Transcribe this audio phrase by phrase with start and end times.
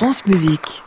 [0.00, 0.82] France Musique.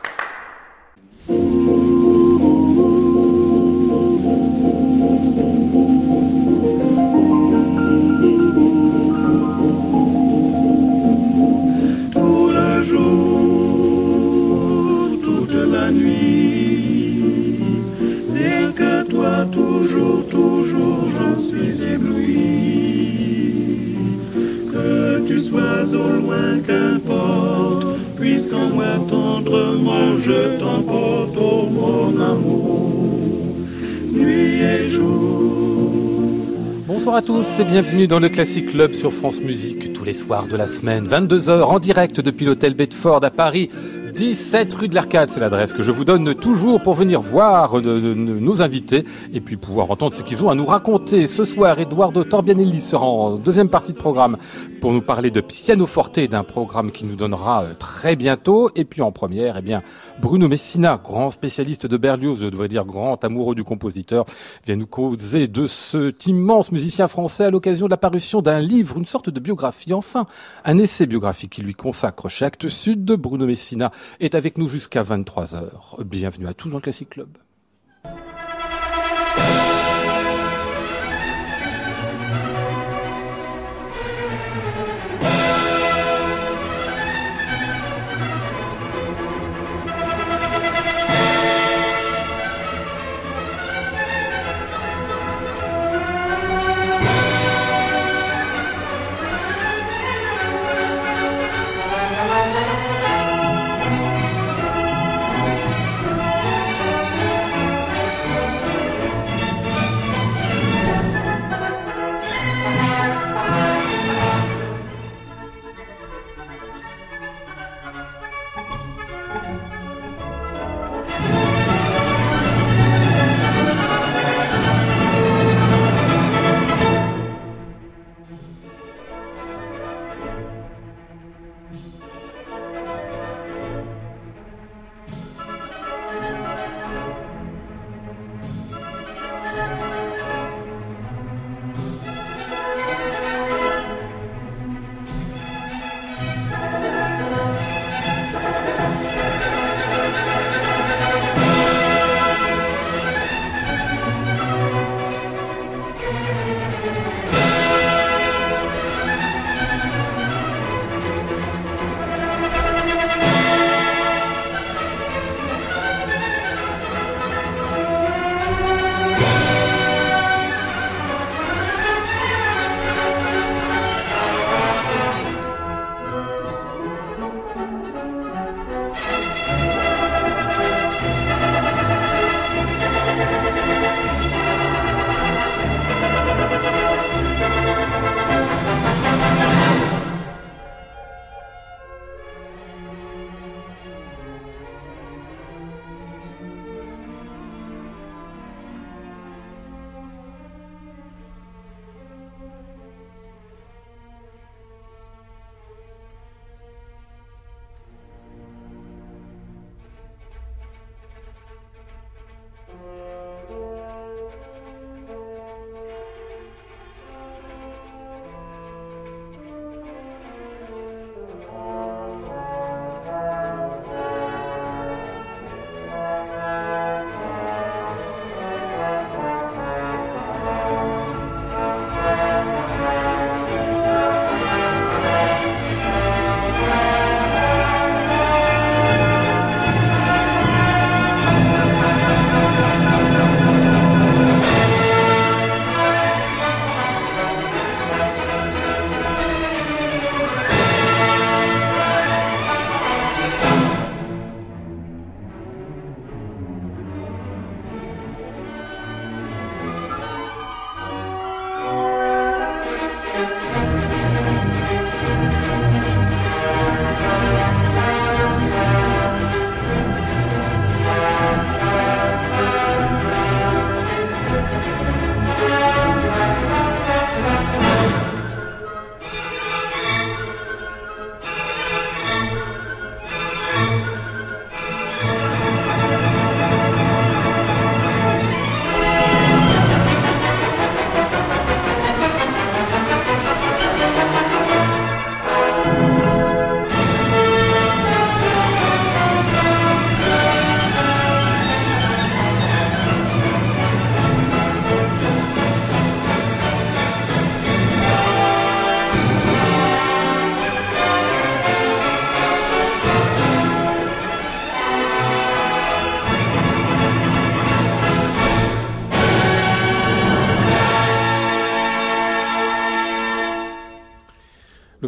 [37.26, 40.68] Tous et bienvenue dans le Classic Club sur France Musique tous les soirs de la
[40.68, 43.70] semaine, 22h en direct depuis l'hôtel Bedford à Paris.
[44.14, 48.14] 17 rue de l'Arcade, c'est l'adresse que je vous donne toujours pour venir voir de
[48.14, 51.26] nos invités et puis pouvoir entendre ce qu'ils ont à nous raconter.
[51.26, 54.38] Ce soir, Eduardo Torbianelli sera en deuxième partie de programme
[54.84, 58.70] pour nous parler de piano forte d'un programme qui nous donnera euh, très bientôt.
[58.76, 59.82] Et puis en première, eh bien,
[60.20, 64.26] Bruno Messina, grand spécialiste de Berlioz, je devrais dire grand amoureux du compositeur,
[64.66, 68.98] vient nous causer de cet immense musicien français à l'occasion de la parution d'un livre,
[68.98, 70.26] une sorte de biographie, enfin,
[70.66, 75.02] un essai biographique qui lui consacre Actes Sud de Bruno Messina est avec nous jusqu'à
[75.02, 76.04] 23h.
[76.04, 77.30] Bienvenue à tous dans le Classic Club.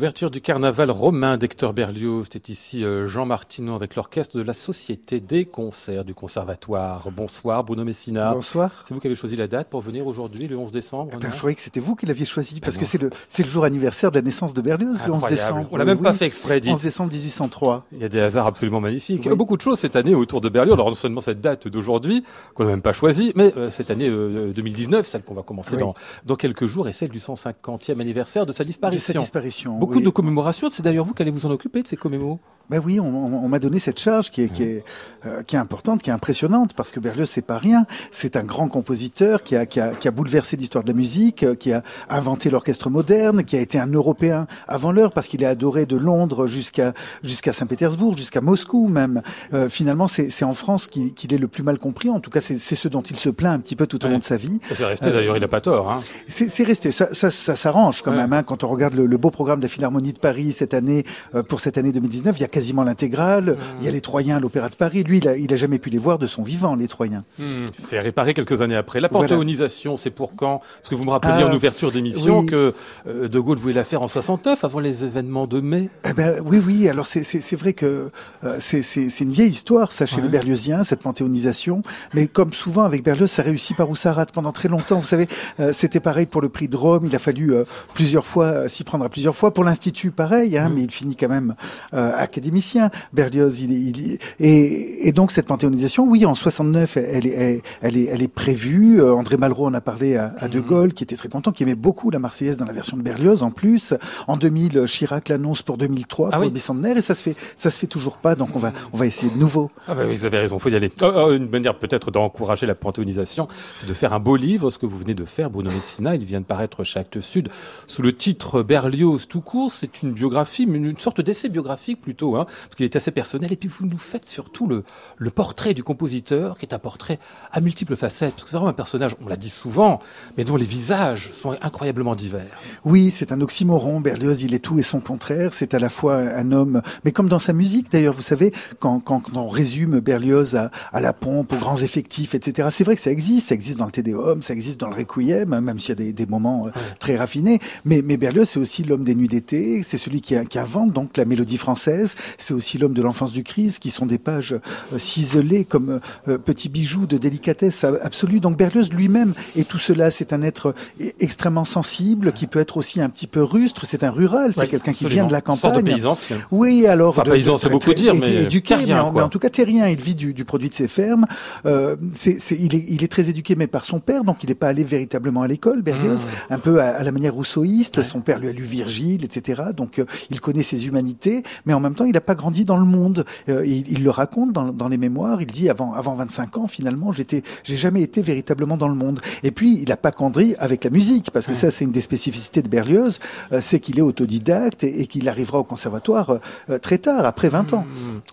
[0.05, 4.53] L'ouverture du carnaval romain d'Hector Berlioz, c'était ici euh, Jean Martineau avec l'orchestre de la
[4.53, 7.09] Société des concerts du Conservatoire.
[7.09, 8.35] Bonsoir Bruno Messina.
[8.35, 8.69] Bonsoir.
[8.87, 11.31] C'est vous qui avez choisi la date pour venir aujourd'hui, le 11 décembre eh ben,
[11.33, 14.11] Je croyais que c'était vous qui l'aviez choisi, parce que c'est le, le jour anniversaire
[14.11, 15.69] de la naissance de Berlioz, le 11 décembre.
[15.71, 16.69] On l'a même pas fait exprès, dit.
[16.69, 17.87] 11 décembre 1803.
[17.91, 19.27] Il y a des hasards absolument magnifiques.
[19.29, 20.75] Beaucoup de choses cette année autour de Berlioz.
[20.75, 22.23] Alors non seulement cette date d'aujourd'hui,
[22.53, 25.95] qu'on n'a même pas choisie, mais euh, cette année 2019, celle qu'on va commencer dans,
[26.27, 29.13] dans quelques jours, et celle du 150e anniversaire de sa disparition.
[29.13, 30.69] De sa disparition Beaucoup de commémorations.
[30.69, 32.39] C'est d'ailleurs vous qui allez vous en occuper de ces commémorations
[32.69, 34.83] ben oui, on, m'a donné cette charge qui est, qui, est,
[35.27, 37.85] euh, qui est importante, qui est impressionnante, parce que Berlioz, c'est pas rien.
[38.09, 41.43] C'est un grand compositeur qui a, qui a, qui a bouleversé l'histoire de la musique,
[41.43, 45.43] euh, qui a inventé l'orchestre moderne, qui a été un Européen avant l'heure, parce qu'il
[45.43, 46.93] est adoré de Londres jusqu'à
[47.23, 49.21] jusqu'à Saint-Pétersbourg, jusqu'à Moscou même.
[49.53, 52.09] Euh, finalement, c'est en France qu'il est le plus mal compris.
[52.09, 54.17] En tout cas, c'est ce dont il se plaint un petit peu tout au long
[54.17, 54.59] de sa vie.
[54.73, 55.91] C'est resté, d'ailleurs, il n'a pas tort.
[55.91, 55.99] Hein.
[56.27, 56.89] C'est resté.
[56.89, 58.33] Ça, ça, ça s'arrange quand même.
[58.33, 61.05] Hein, quand on regarde le, le, beau programme de la Philharmonie de Paris cette année,
[61.47, 63.51] pour cette année 2019, il y a quasiment l'intégrale.
[63.51, 63.57] Mmh.
[63.81, 65.03] Il y a les Troyens à l'Opéra de Paris.
[65.03, 67.23] Lui, il a, il a, jamais pu les voir de son vivant, les Troyens.
[67.37, 67.65] Mmh.
[67.71, 68.99] C'est réparé quelques années après.
[68.99, 70.61] La panthéonisation, c'est pour quand?
[70.77, 72.73] Parce que vous me rappeliez en ah, ouverture d'émission que
[73.07, 75.89] euh, De Gaulle voulait la faire en 69, avant les événements de mai.
[76.07, 76.89] Eh ben, oui, oui.
[76.89, 78.09] Alors c'est vrai que
[78.43, 81.83] euh, c'est une vieille histoire, ça, chez les Berlioziens, cette panthéonisation.
[82.13, 84.99] Mais comme souvent avec Berlioz, ça réussit par où ça rate pendant très longtemps.
[84.99, 85.27] Vous savez,
[85.59, 87.03] euh, c'était pareil pour le prix de Rome.
[87.05, 87.53] Il a fallu
[87.93, 89.53] plusieurs fois s'y prendre à plusieurs fois.
[89.53, 90.73] Pour l'Institut, pareil, hein, mmh.
[90.73, 91.55] mais il finit quand même
[91.91, 92.89] académicien.
[93.13, 93.61] Berlioz.
[93.61, 98.21] Il, il, et, et, donc cette panthéonisation, oui, en 69, elle est, elle est, elle
[98.21, 99.01] est prévue.
[99.01, 100.65] Euh, André Malraux en a parlé à, à, De mhm.
[100.65, 103.43] Gaulle, qui était très content, qui aimait beaucoup la Marseillaise dans la version de Berlioz.
[103.43, 103.93] En plus,
[104.27, 107.71] en 2000, Chirac l'annonce pour 2003 ah pour le bicentenaire, et ça se fait, ça
[107.71, 108.35] se fait toujours pas.
[108.35, 109.71] Donc on va, on va essayer de nouveau.
[109.87, 110.91] Ah bah vous avez raison, faut y aller.
[111.01, 113.47] Oh, oh, une manière peut-être d'encourager la panthéonisation,
[113.77, 116.15] c'est de faire un beau livre, ce que vous venez de faire, Bruno Messina.
[116.15, 117.49] Il vient de paraître chez Actes Sud
[117.87, 119.54] sous le titre Berlioz tout court.
[119.69, 123.51] C'est une biographie, une sorte d'essai biographique plutôt, hein, parce qu'il est assez personnel.
[123.53, 124.83] Et puis vous nous faites surtout le,
[125.17, 127.19] le portrait du compositeur, qui est un portrait
[127.51, 128.33] à multiples facettes.
[128.33, 129.99] Parce que c'est vraiment un personnage, on l'a dit souvent,
[130.37, 132.59] mais dont les visages sont incroyablement divers.
[132.83, 134.01] Oui, c'est un oxymoron.
[134.01, 135.53] Berlioz, il est tout et son contraire.
[135.53, 138.99] C'est à la fois un homme, mais comme dans sa musique d'ailleurs, vous savez, quand,
[138.99, 142.69] quand, on résume Berlioz à, à, la pompe, aux grands effectifs, etc.
[142.71, 145.59] C'est vrai que ça existe, ça existe dans le Tédéum, ça existe dans le Requiem,
[145.59, 147.59] même s'il y a des, des moments euh, très raffinés.
[147.83, 151.17] Mais, mais Berlioz, c'est aussi l'homme des nuits d'été, c'est celui qui, qui invente donc
[151.17, 154.55] la mélodie française, c'est aussi l'homme de l'enfance du Christ, qui sont des pages
[154.93, 158.39] euh, ciselées comme euh, petits bijoux de délicatesse absolue.
[158.39, 160.73] Donc Berlioz lui-même et tout cela, c'est un être
[161.19, 163.85] extrêmement sensible, qui peut être aussi un petit peu rustre.
[163.85, 165.75] C'est un rural, c'est quelqu'un qui vient de la campagne.
[165.75, 166.17] De paysan.
[166.51, 169.87] Oui, alors enfin, paysan, c'est beaucoup dire, mais éduqué, mais, en, tout cas terrien.
[169.87, 171.25] Il vit du, du produit de ses fermes.
[171.65, 174.55] Euh, c'est, il, est, il est très éduqué, mais par son père, donc il n'est
[174.55, 175.81] pas allé véritablement à l'école.
[175.81, 176.53] Berlioz, mmh.
[176.53, 178.03] un peu à, la manière rousseauiste.
[178.03, 179.34] Son père lui a lu Virgile, etc.
[179.75, 182.77] Donc euh, il connaît ses humanités, mais en même temps, il n'a pas grandi dans
[182.77, 183.25] le monde.
[183.49, 185.41] Euh, il, il, le raconte dans, dans, les mémoires.
[185.41, 189.19] Il dit avant avant 25 ans, finalement, j'étais, j'ai jamais été véritablement dans le monde.
[189.43, 192.01] Et puis il a pas grandi avec la musique, parce que ça, c'est une des
[192.01, 193.19] spécificités de Berlioz,
[193.51, 196.39] euh, c'est qu'il est autodidacte et, qu'il arrivera au conservatoire
[196.81, 197.85] très tard, après 20 ans.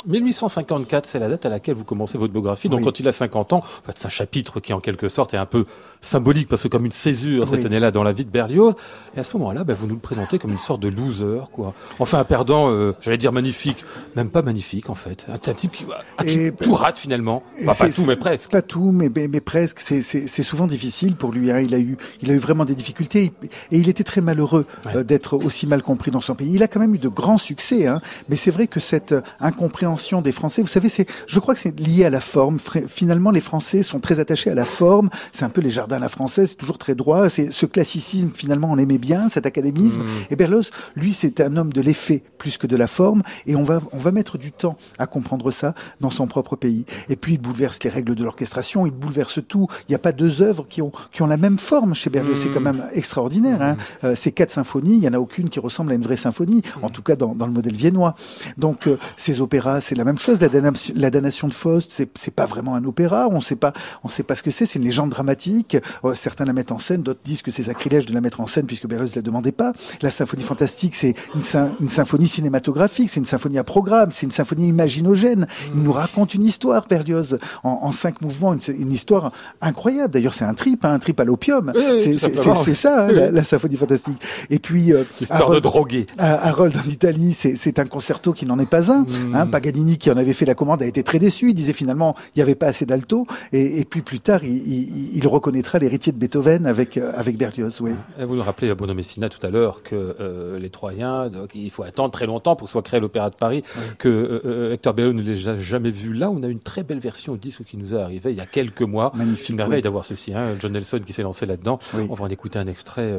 [0.07, 2.69] 1854, c'est la date à laquelle vous commencez votre biographie.
[2.69, 5.35] Donc quand il a 50 ans, en fait, c'est un chapitre qui en quelque sorte
[5.35, 5.67] est un peu
[6.03, 8.75] symbolique parce que comme une césure cette année-là dans la vie de Berlioz.
[9.17, 11.75] Et à ce moment-là, ben, vous nous le présentez comme une sorte de loser, quoi.
[11.99, 13.85] Enfin, un perdant, euh, j'allais dire magnifique,
[14.17, 15.27] même pas magnifique en fait.
[15.29, 15.85] Un, type qui,
[16.27, 17.43] qui tout rate finalement.
[17.65, 18.51] pas tout, mais presque.
[18.51, 19.79] Pas tout, mais, mais, presque.
[19.81, 21.51] C'est souvent difficile pour lui.
[21.51, 21.61] Hein.
[21.61, 23.33] Il a eu, il a eu vraiment des difficultés
[23.71, 26.53] et il était très malheureux euh, d'être aussi mal compris dans son pays.
[26.55, 28.01] Il a quand même eu de grands succès, hein.
[28.29, 31.79] mais c'est vrai que cette incompréhension des Français, vous savez, c'est, je crois que c'est
[31.79, 32.59] lié à la forme.
[32.89, 35.11] Finalement, les Français sont très attachés à la forme.
[35.31, 37.29] C'est un peu les jardins à la française, c'est toujours très droit.
[37.29, 40.03] C'est ce classicisme finalement, on l'aimait bien, cet académisme.
[40.03, 40.09] Mmh.
[40.31, 43.65] Et Berlioz, lui, c'est un homme de l'effet plus que de la forme, et on
[43.65, 46.85] va on va mettre du temps à comprendre ça dans son propre pays.
[47.09, 49.69] Et puis il bouleverse les règles de l'orchestration, il bouleverse tout.
[49.89, 52.39] Il n'y a pas deux œuvres qui ont qui ont la même forme chez Berlioz.
[52.39, 52.65] C'est quand mmh.
[52.65, 53.63] même extraordinaire.
[53.63, 53.75] Hein.
[53.75, 54.07] Mmh.
[54.07, 56.63] Euh, ces quatre symphonies, il y en a aucune qui ressemble à une vraie symphonie,
[56.83, 58.15] en tout cas dans, dans le modèle viennois.
[58.57, 60.41] Donc euh, ces opéras, c'est la même chose.
[60.41, 63.29] La, damnation, la damnation de Faust, c'est c'est pas vraiment un opéra.
[63.31, 63.73] On sait pas
[64.05, 64.67] on sait pas ce que c'est.
[64.67, 65.77] C'est une légende dramatique.
[66.03, 68.47] Oh, certains la mettent en scène, d'autres disent que c'est sacrilège de la mettre en
[68.47, 69.73] scène puisque Berlioz ne la demandait pas.
[70.03, 74.69] La symphonie fantastique, c'est une, symphonie cinématographique, c'est une symphonie à programme, c'est une symphonie
[74.69, 75.47] imaginogène.
[75.75, 80.13] Il nous raconte une histoire, Berlioz, en, cinq mouvements, une, histoire incroyable.
[80.13, 81.73] D'ailleurs, c'est un trip, hein, un trip à l'opium.
[81.75, 84.21] c'est ça, hein, la, symphonie fantastique.
[84.51, 86.07] Et puis, euh, histoire de droguer.
[86.19, 89.35] Harold en Italie, c'est un concerto qui n'en est pas un, mmh.
[89.35, 91.51] hein, Paganini, qui en avait fait la commande, a été très déçu.
[91.51, 93.27] Il disait finalement, il n'y avait pas assez d'alto.
[93.53, 97.81] Et, puis plus tard, il, reconnaîtra l'héritier de Beethoven avec, euh, avec Berlioz.
[97.81, 97.93] Oui.
[98.19, 101.83] vous nous rappelez, Bruno Messina, tout à l'heure, que euh, les Troyens, donc, il faut
[101.83, 103.63] attendre très longtemps pour soit créer l'Opéra de Paris,
[103.99, 104.09] que
[104.45, 106.13] euh, Hector Berlioz ne l'a jamais vu.
[106.13, 108.41] Là, on a une très belle version au disque qui nous est arrivé il y
[108.41, 109.13] a quelques mois.
[109.15, 109.51] Magnifique.
[109.51, 110.35] Une merveille d'avoir ceci.
[110.35, 111.79] Hein, John Nelson qui s'est lancé là-dedans.
[111.95, 113.17] On va en écouter un extrait,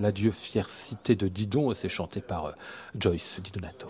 [0.00, 1.72] L'adieu fière cité de Didon.
[1.74, 2.54] C'est chanté par
[2.98, 3.88] Joyce Di Donato.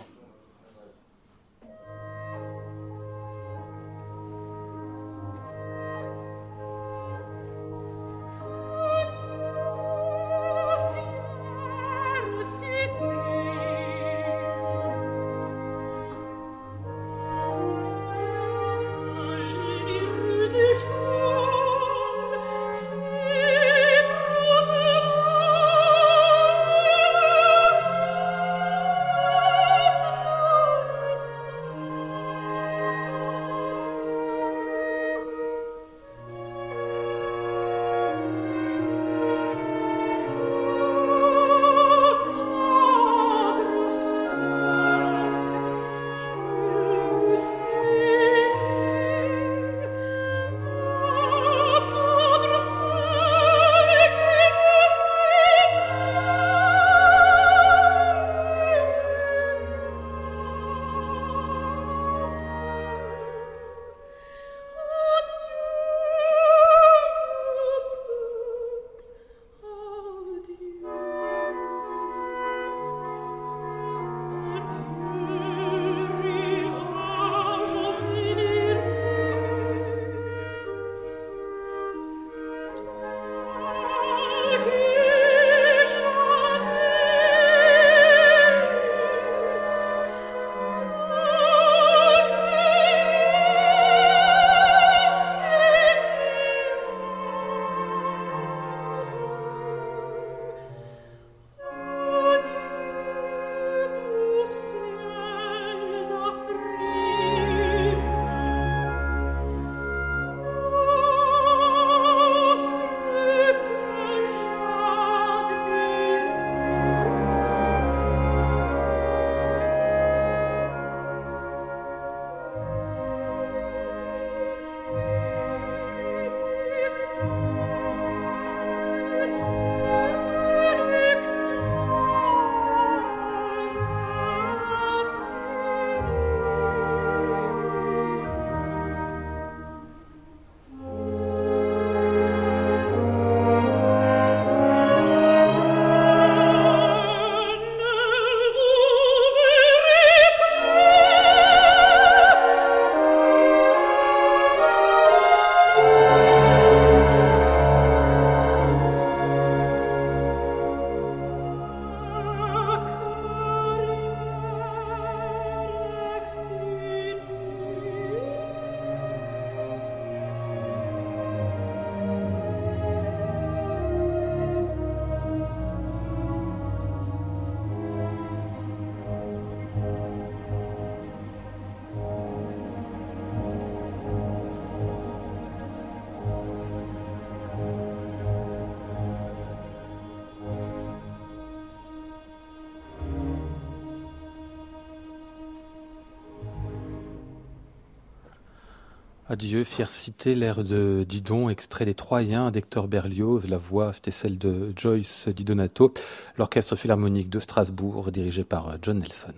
[199.36, 199.90] Adieu, fière
[200.24, 203.46] l'air de Didon, extrait des Troyens d'Hector Berlioz.
[203.50, 205.92] La voix, c'était celle de Joyce Di Donato.
[206.38, 209.34] L'orchestre philharmonique de Strasbourg, dirigé par John Nelson.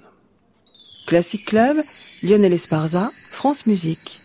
[1.09, 1.78] Classic Club,
[2.23, 4.18] Lionel Esparza, France Musique.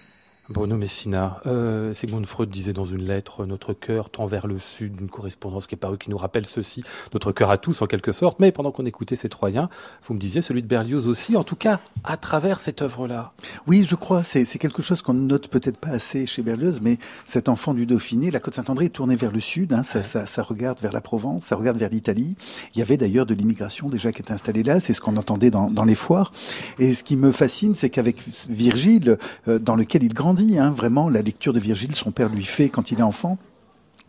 [0.49, 4.99] Bruno Messina, euh, Sigmund Freud disait dans une lettre Notre cœur tend vers le sud,
[4.99, 6.83] une correspondance qui est parue qui nous rappelle ceci,
[7.13, 9.69] notre cœur à tous en quelque sorte, mais pendant qu'on écoutait ces Troyens,
[10.05, 13.31] vous me disiez celui de Berlioz aussi, en tout cas à travers cette œuvre-là.
[13.67, 16.97] Oui, je crois, c'est quelque chose qu'on ne note peut-être pas assez chez Berlioz, mais
[17.23, 20.25] cet enfant du Dauphiné, la côte Saint-André est tournée vers le sud, hein, ça, ça,
[20.25, 22.35] ça, regarde vers la Provence, ça regarde vers l'Italie.
[22.75, 25.51] Il y avait d'ailleurs de l'immigration déjà qui était installée là, c'est ce qu'on entendait
[25.51, 26.33] dans, dans, les foires.
[26.79, 28.17] Et ce qui me fascine, c'est qu'avec
[28.49, 32.43] Virgile, euh, dans lequel il grandit, Hein, vraiment la lecture de Virgile, son père lui
[32.43, 33.37] fait quand il est enfant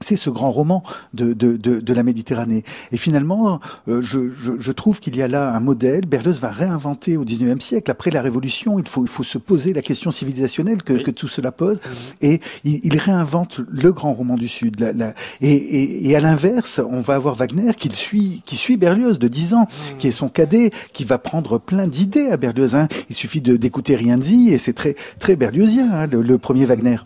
[0.05, 0.83] c'est ce grand roman
[1.15, 2.65] de, de, de, de, la Méditerranée.
[2.93, 6.07] Et finalement, euh, je, je, je, trouve qu'il y a là un modèle.
[6.07, 9.73] Berlioz va réinventer au XIXe siècle, après la Révolution, il faut, il faut se poser
[9.73, 11.81] la question civilisationnelle que, que tout cela pose.
[12.21, 14.79] Et il, il, réinvente le grand roman du Sud.
[14.81, 18.77] La, la, et, et, et, à l'inverse, on va avoir Wagner qui suit, qui suit
[18.77, 19.99] Berlioz de 10 ans, mmh.
[19.99, 22.75] qui est son cadet, qui va prendre plein d'idées à Berlioz.
[22.75, 22.89] Hein.
[23.09, 26.97] Il suffit d'écouter rien dit et c'est très très berliozien hein, le, le, premier Wagner.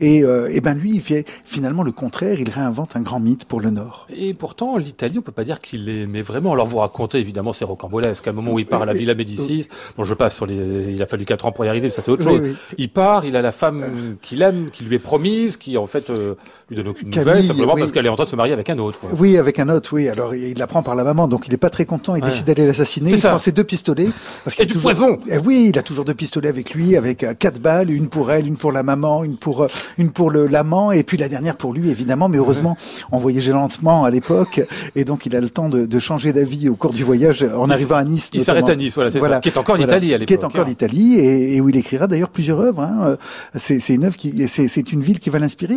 [0.00, 3.44] Et, euh, et ben lui, il fait finalement le contraire il réinvente un grand mythe
[3.44, 4.06] pour le Nord.
[4.14, 6.52] Et pourtant, l'Italie, on peut pas dire qu'il l'aimait vraiment.
[6.52, 8.26] Alors vous racontez, évidemment, c'est rocambolesque.
[8.26, 10.88] À un moment où il part à la Villa Médicis, bon, je passe sur les,
[10.88, 12.40] il a fallu quatre ans pour y arriver, ça c'est autre chose.
[12.40, 12.56] Oui, oui.
[12.78, 16.10] Il part, il a la femme qu'il aime, qui lui est promise, qui en fait
[16.10, 16.34] euh,
[16.70, 17.80] lui donne aucune Camille, nouvelle, simplement oui.
[17.80, 18.98] parce qu'elle est en train de se marier avec un autre.
[18.98, 19.10] Quoi.
[19.18, 20.08] Oui, avec un autre, oui.
[20.08, 22.14] Alors il l'apprend par la maman, donc il est pas très content.
[22.14, 22.28] Il ouais.
[22.28, 23.10] décide d'aller l'assassiner.
[23.10, 23.30] Il ça.
[23.30, 24.08] prend ses deux pistolets.
[24.44, 24.90] Parce qu'il a du toujours...
[24.90, 25.18] poison.
[25.30, 28.30] Eh oui, il a toujours deux pistolets avec lui, avec euh, quatre balles, une pour
[28.30, 31.28] elle, une pour la maman, une pour euh, une pour le l'amant, et puis la
[31.28, 32.28] dernière pour lui, évidemment.
[32.28, 32.76] Mais heureusement,
[33.12, 34.60] on voyageait lentement à l'époque,
[34.94, 37.70] et donc il a le temps de, de changer d'avis au cours du voyage en
[37.70, 38.28] arrivant à Nice.
[38.34, 39.36] Il s'arrête à Nice, voilà, c'est voilà.
[39.36, 39.40] ça.
[39.40, 39.94] Qui est encore voilà.
[39.94, 40.28] l'Italie à l'époque.
[40.28, 42.82] Qui est encore l'Italie, et, et, où il écrira d'ailleurs plusieurs œuvres.
[42.82, 43.16] Hein.
[43.54, 45.76] C'est une œuvre qui, c'est une ville qui va l'inspirer,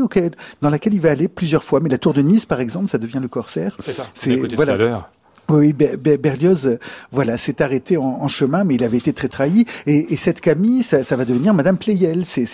[0.62, 1.80] dans laquelle il va aller plusieurs fois.
[1.80, 3.78] Mais la Tour de Nice, par exemple, ça devient le Corsaire.
[3.80, 4.08] C'est ça.
[4.14, 5.10] C'est voilà.
[5.52, 6.78] Oui, Berlioz,
[7.12, 9.66] voilà, s'est arrêté en, en, chemin, mais il avait été très trahi.
[9.86, 12.26] Et, et cette Camille, ça, ça, va devenir Madame Pleyel.
[12.26, 12.46] C'est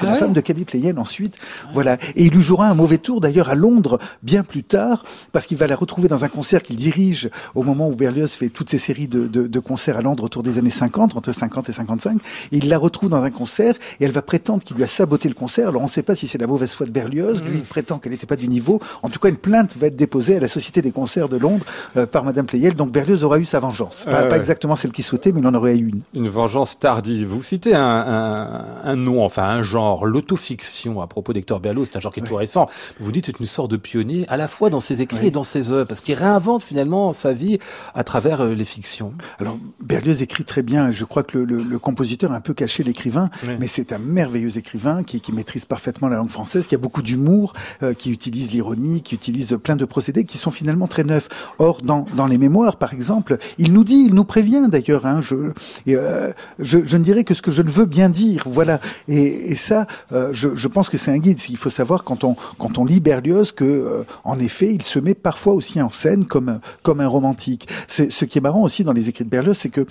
[0.00, 1.38] ah la femme de Camille Pleyel ensuite.
[1.64, 1.70] Ah.
[1.74, 1.98] Voilà.
[2.16, 5.56] Et il lui jouera un mauvais tour d'ailleurs à Londres bien plus tard, parce qu'il
[5.56, 8.78] va la retrouver dans un concert qu'il dirige au moment où Berlioz fait toutes ces
[8.78, 12.18] séries de, de, de, concerts à Londres autour des années 50, entre 50 et 55.
[12.52, 15.28] Et il la retrouve dans un concert et elle va prétendre qu'il lui a saboté
[15.28, 15.68] le concert.
[15.68, 17.42] Alors on ne sait pas si c'est la mauvaise foi de Berlioz.
[17.42, 18.80] Lui il prétend qu'elle n'était pas du niveau.
[19.02, 21.64] En tout cas, une plainte va être déposée à la Société des concerts de Londres
[21.96, 22.74] euh, par Madame Pleyel.
[22.74, 24.04] Donc Berlioz aura eu sa vengeance.
[24.04, 26.02] Pas, euh, pas, exactement celle qu'il souhaitait, mais il en aurait eu une.
[26.14, 27.28] Une vengeance tardive.
[27.28, 31.88] Vous citez un, un, un nom, enfin un genre, l'autofiction à propos d'Hector Berlioz.
[31.90, 32.28] C'est un genre qui est ouais.
[32.28, 32.68] tout récent.
[33.00, 35.26] Vous dites c'est une sorte de pionnier à la fois dans ses écrits ouais.
[35.28, 37.58] et dans ses œuvres, parce qu'il réinvente finalement sa vie
[37.94, 39.14] à travers euh, les fictions.
[39.40, 40.90] Alors Berlioz écrit très bien.
[40.90, 43.56] Je crois que le, le, le compositeur a un peu caché l'écrivain, ouais.
[43.58, 47.02] mais c'est un merveilleux écrivain qui, qui, maîtrise parfaitement la langue française, qui a beaucoup
[47.02, 47.52] d'humour,
[47.82, 51.28] euh, qui utilise l'ironie, qui utilise plein de procédés qui sont finalement très neufs.
[51.58, 55.06] Or dans, dans les mémoires par exemple, il nous dit, il nous prévient d'ailleurs.
[55.06, 55.52] Hein, je,
[55.88, 58.44] euh, je, je, ne dirais que ce que je ne veux bien dire.
[58.46, 58.80] Voilà.
[59.08, 61.38] Et, et ça, euh, je, je, pense que c'est un guide.
[61.48, 64.98] Il faut savoir quand on quand on lit Berlioz que, euh, en effet, il se
[64.98, 67.68] met parfois aussi en scène comme comme un romantique.
[67.86, 69.86] C'est ce qui est marrant aussi dans les écrits de Berlioz, c'est que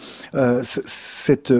[0.61, 1.53] cette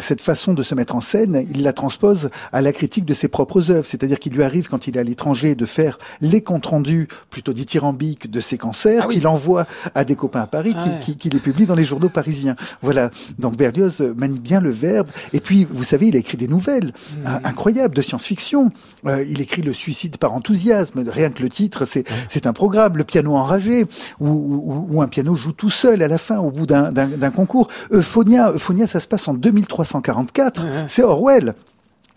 [0.00, 3.28] cette façon de se mettre en scène, il la transpose à la critique de ses
[3.28, 3.86] propres œuvres.
[3.86, 7.52] C'est-à-dire qu'il lui arrive quand il est à l'étranger de faire les comptes rendus plutôt
[7.52, 9.16] dithyrambiques de ses concerts, ah oui.
[9.16, 11.84] qu'il envoie à des copains à Paris, ah qui, qui, qui, les publie dans les
[11.84, 12.56] journaux parisiens.
[12.82, 13.10] Voilà.
[13.38, 15.08] Donc Berlioz manie bien le verbe.
[15.32, 17.26] Et puis, vous savez, il a écrit des nouvelles mmh.
[17.44, 18.70] incroyables de science-fiction.
[19.06, 21.02] Euh, il écrit Le suicide par enthousiasme.
[21.08, 22.96] Rien que le titre, c'est c'est un programme.
[22.96, 23.86] Le piano enragé,
[24.20, 27.68] où, où, où, un piano joue tout seul à la fin, au bout d'un concours.
[27.90, 30.62] Euphonia, Euphonia, ça se passe en 2344.
[30.88, 31.54] C'est Orwell.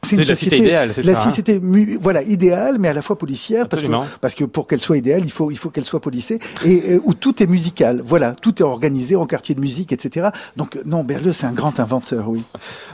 [0.06, 1.14] C'est la cité idéale, c'est ça.
[1.14, 3.88] La cité, hein voilà, idéale, mais à la fois policière, parce que,
[4.22, 7.02] parce que pour qu'elle soit idéale, il faut, il faut qu'elle soit policée, et euh,
[7.04, 8.02] où tout est musical.
[8.04, 10.30] Voilà, tout est organisé en quartier de musique, etc.
[10.56, 12.42] Donc, non, Berlioz, c'est un grand inventeur, oui.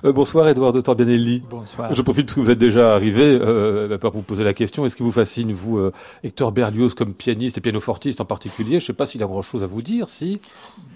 [0.06, 1.44] Euh, bonsoir, Edouard de Torbianelli.
[1.50, 1.94] Bonsoir.
[1.94, 4.86] Je profite parce que vous êtes déjà arrivé, euh, pour vous poser la question.
[4.86, 5.92] Est-ce qui vous fascine, vous, euh,
[6.24, 8.72] Hector Berlioz, comme pianiste et pianofortiste en particulier?
[8.72, 10.42] Je ne sais pas s'il a grand chose à vous dire, si.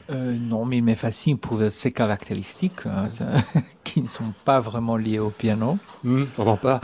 [0.09, 3.07] Euh, non, mais il me fascine pour ses caractéristiques hein,
[3.83, 5.77] qui ne sont pas vraiment liées au piano.
[6.03, 6.81] Mmh, vraiment pas.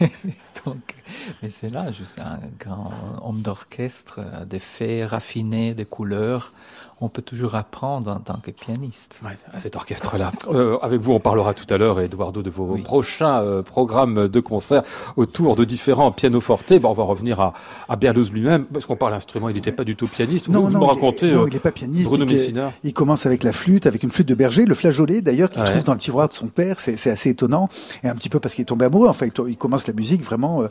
[0.64, 0.94] Donc,
[1.42, 2.92] mais c'est là juste un grand
[3.22, 6.52] homme d'orchestre, des faits raffinés, des couleurs
[7.00, 9.20] on peut toujours apprendre en tant que pianiste.
[9.24, 10.32] Ouais, à cet orchestre-là.
[10.48, 12.82] Euh, avec vous, on parlera tout à l'heure, Eduardo, de vos oui.
[12.82, 14.82] prochains euh, programmes de concert
[15.16, 16.72] autour de différents pianofortes.
[16.80, 17.52] Bon, on va revenir à,
[17.88, 20.48] à Berlioz lui-même, parce qu'on parle instrument, il n'était pas du tout pianiste.
[20.48, 21.30] Non, vous, non, vous me racontez.
[21.30, 22.08] Non, il n'est pas pianiste.
[22.08, 22.72] Bruno il, Messina.
[22.82, 25.70] Il commence avec la flûte, avec une flûte de berger, le flageolet d'ailleurs, qu'il ouais.
[25.70, 26.80] trouve dans le tiroir de son père.
[26.80, 27.68] C'est assez étonnant.
[28.02, 29.08] Et un petit peu parce qu'il est tombé amoureux.
[29.08, 30.68] Enfin, il commence la musique vraiment, euh,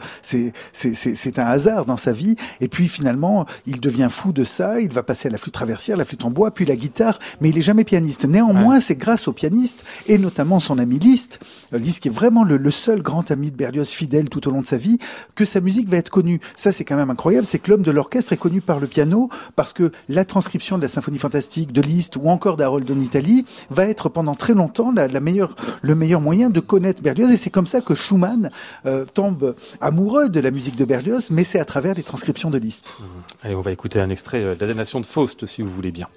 [0.73, 2.35] c'est un hasard dans sa vie.
[2.61, 4.79] Et puis finalement, il devient fou de ça.
[4.79, 7.49] Il va passer à la flûte traversière, la flûte en bois, puis la guitare mais
[7.49, 8.25] il est jamais pianiste.
[8.25, 8.81] Néanmoins, ouais.
[8.81, 11.39] c'est grâce au pianiste et notamment son ami Liszt,
[11.73, 14.51] euh, Liszt qui est vraiment le, le, seul grand ami de Berlioz fidèle tout au
[14.51, 14.97] long de sa vie,
[15.35, 16.39] que sa musique va être connue.
[16.55, 17.45] Ça, c'est quand même incroyable.
[17.45, 20.81] C'est que l'homme de l'orchestre est connu par le piano parce que la transcription de
[20.81, 24.91] la symphonie fantastique de Liszt ou encore d'Harold en Italie va être pendant très longtemps
[24.91, 27.31] la, la meilleure, le meilleur moyen de connaître Berlioz.
[27.31, 28.49] Et c'est comme ça que Schumann
[28.85, 32.57] euh, tombe amoureux de la musique de Berlioz, mais c'est à travers les transcriptions de
[32.57, 32.93] Liszt.
[33.43, 36.07] Allez, on va écouter un extrait euh, de la de Faust, si vous voulez bien.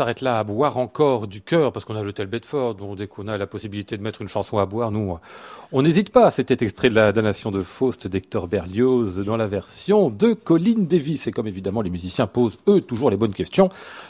[0.00, 3.28] S'arrête là à boire encore du cœur parce qu'on a l'hôtel Bedford, dont dès qu'on
[3.28, 5.18] a la possibilité de mettre une chanson à boire, nous,
[5.72, 6.30] on n'hésite pas.
[6.30, 11.26] C'était extrait de la damnation de Faust d'Hector Berlioz dans la version de Colin Davis.
[11.26, 13.68] Et comme évidemment les musiciens posent eux toujours les bonnes questions,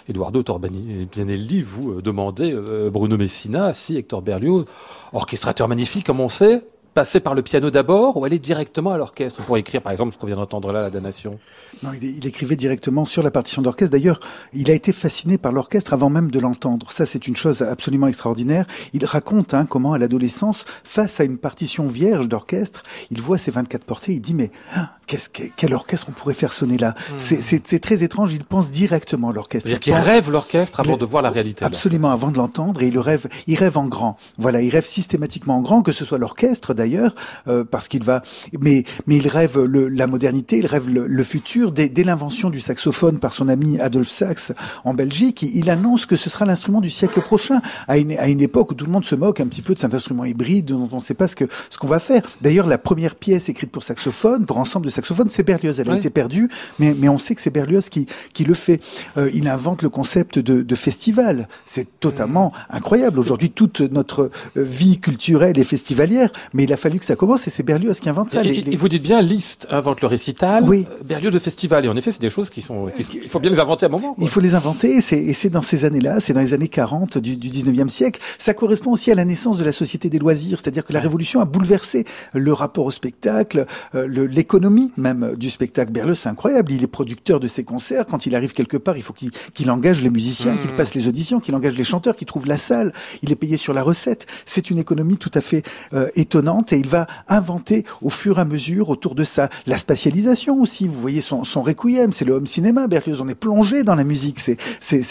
[0.09, 4.67] Eduardo Torbianelli vous euh, demandez euh, Bruno Messina si Hector Berlioz,
[5.13, 6.63] orchestrateur magnifique comme on sait,
[6.95, 10.19] passer par le piano d'abord ou aller directement à l'orchestre pour écrire, par exemple, ce
[10.19, 11.39] qu'on vient d'entendre là, la damnation?
[11.83, 13.93] Non, il, écrivait directement sur la partition d'orchestre.
[13.93, 14.21] D'ailleurs,
[14.53, 16.91] il a été fasciné par l'orchestre avant même de l'entendre.
[16.91, 18.67] Ça, c'est une chose absolument extraordinaire.
[18.93, 23.51] Il raconte hein, comment, à l'adolescence, face à une partition vierge d'orchestre, il voit ses
[23.51, 26.95] 24 portées, il dit, mais hein, qu'est-ce que, quel orchestre on pourrait faire sonner là?
[27.11, 27.37] Mmh.
[27.65, 29.67] C'est très étrange, il pense directement à l'orchestre.
[29.67, 31.65] C'est-à-dire qu'il rêve l'orchestre avant de voir la réalité.
[31.65, 34.17] Absolument, avant de l'entendre, et il rêve, il rêve en grand.
[34.39, 37.15] Voilà, il rêve systématiquement en grand, que ce soit l'orchestre d'ailleurs,
[37.49, 38.23] euh, parce qu'il va,
[38.61, 41.73] mais mais il rêve le, la modernité, il rêve le, le futur.
[41.73, 44.53] Dès, dès l'invention du saxophone par son ami Adolphe Sax
[44.85, 48.29] en Belgique, il, il annonce que ce sera l'instrument du siècle prochain, à une, à
[48.29, 50.67] une époque où tout le monde se moque un petit peu de cet instrument hybride
[50.67, 52.23] dont on ne sait pas ce que ce qu'on va faire.
[52.43, 55.81] D'ailleurs, la première pièce écrite pour saxophone, pour ensemble de saxophone, c'est Berlioz.
[55.81, 58.81] Elle a été perdue, mais mais on sait que c'est Berlioz qui qui le fait.
[59.17, 61.49] Euh, il invente le concept de, de festival.
[61.67, 62.77] C'est totalement mmh.
[62.77, 63.19] incroyable.
[63.19, 67.51] Aujourd'hui, toute notre vie culturelle est festivalière, mais il a fallu que ça commence et
[67.51, 68.43] c'est Berlioz qui invente ça.
[68.43, 68.77] Et, les, les...
[68.77, 70.87] vous dites bien, Liszt invente le récital, oui.
[71.05, 71.85] Berlioz le festival.
[71.85, 73.87] Et en effet, c'est des choses qui sont, qui sont, il faut bien les inventer
[73.87, 74.15] à un moment.
[74.15, 74.25] Quoi.
[74.25, 77.37] Il faut les inventer et c'est dans ces années-là, c'est dans les années 40 du,
[77.37, 78.21] du 19e siècle.
[78.39, 81.41] Ça correspond aussi à la naissance de la société des loisirs, c'est-à-dire que la Révolution
[81.41, 85.93] a bouleversé le rapport au spectacle, euh, l'économie même du spectacle.
[85.93, 86.73] Berlioz, c'est incroyable.
[86.73, 88.07] Il est producteur de ses concerts.
[88.07, 90.59] Quand il arrive quelque part, il faut qu'il qu engage les musiciens, mmh.
[90.59, 92.93] qu'il passe les auditions, qu'il engage les chanteurs, qu'il trouve la salle.
[93.23, 94.27] Il est payé sur la recette.
[94.47, 95.63] C'est une économie tout à fait
[95.95, 99.49] euh, étonnante et il va inventer au fur et à mesure autour de ça.
[99.67, 103.35] La spatialisation aussi, vous voyez son, son requiem, c'est le home cinéma, Berlioz, on est
[103.35, 104.59] plongé dans la musique, c'est,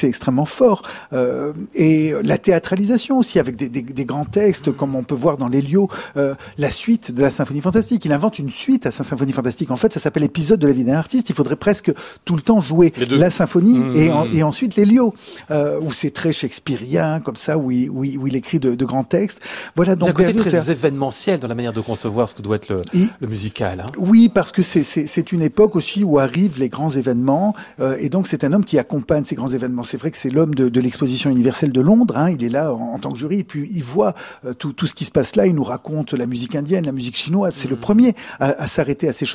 [0.04, 0.84] extrêmement fort.
[1.14, 5.38] Euh, et la théâtralisation aussi, avec des, des, des, grands textes, comme on peut voir
[5.38, 8.06] dans l'Hélio, euh, la suite de la symphonie fantastique.
[8.06, 9.59] Il invente une suite à sa symphonie fantastique.
[9.70, 11.30] En fait, ça s'appelle épisode de la vie d'un artiste.
[11.30, 11.92] Il faudrait presque
[12.26, 13.96] tout le temps jouer la symphonie mmh.
[13.96, 15.14] et, en, et ensuite l'Hélio,
[15.52, 18.76] euh, où c'est très shakespearien, comme ça, où il, où il, où il écrit de,
[18.76, 19.40] de, grands textes.
[19.76, 22.36] Voilà, donc il y a un côté très événementiel dans la manière de concevoir ce
[22.36, 23.82] que doit être le, et, le musical.
[23.82, 23.92] Hein.
[23.98, 28.28] Oui, parce que c'est une époque aussi où arrivent les grands événements, euh, et donc
[28.28, 29.84] c'est un homme qui accompagne ces grands événements.
[29.84, 32.74] C'est vrai que c'est l'homme de, de l'exposition universelle de Londres, hein, il est là
[32.74, 35.12] en, en, tant que jury, et puis il voit euh, tout, tout, ce qui se
[35.12, 37.72] passe là, il nous raconte la musique indienne, la musique chinoise, c'est mmh.
[37.72, 39.26] le premier à, à s'arrêter à ces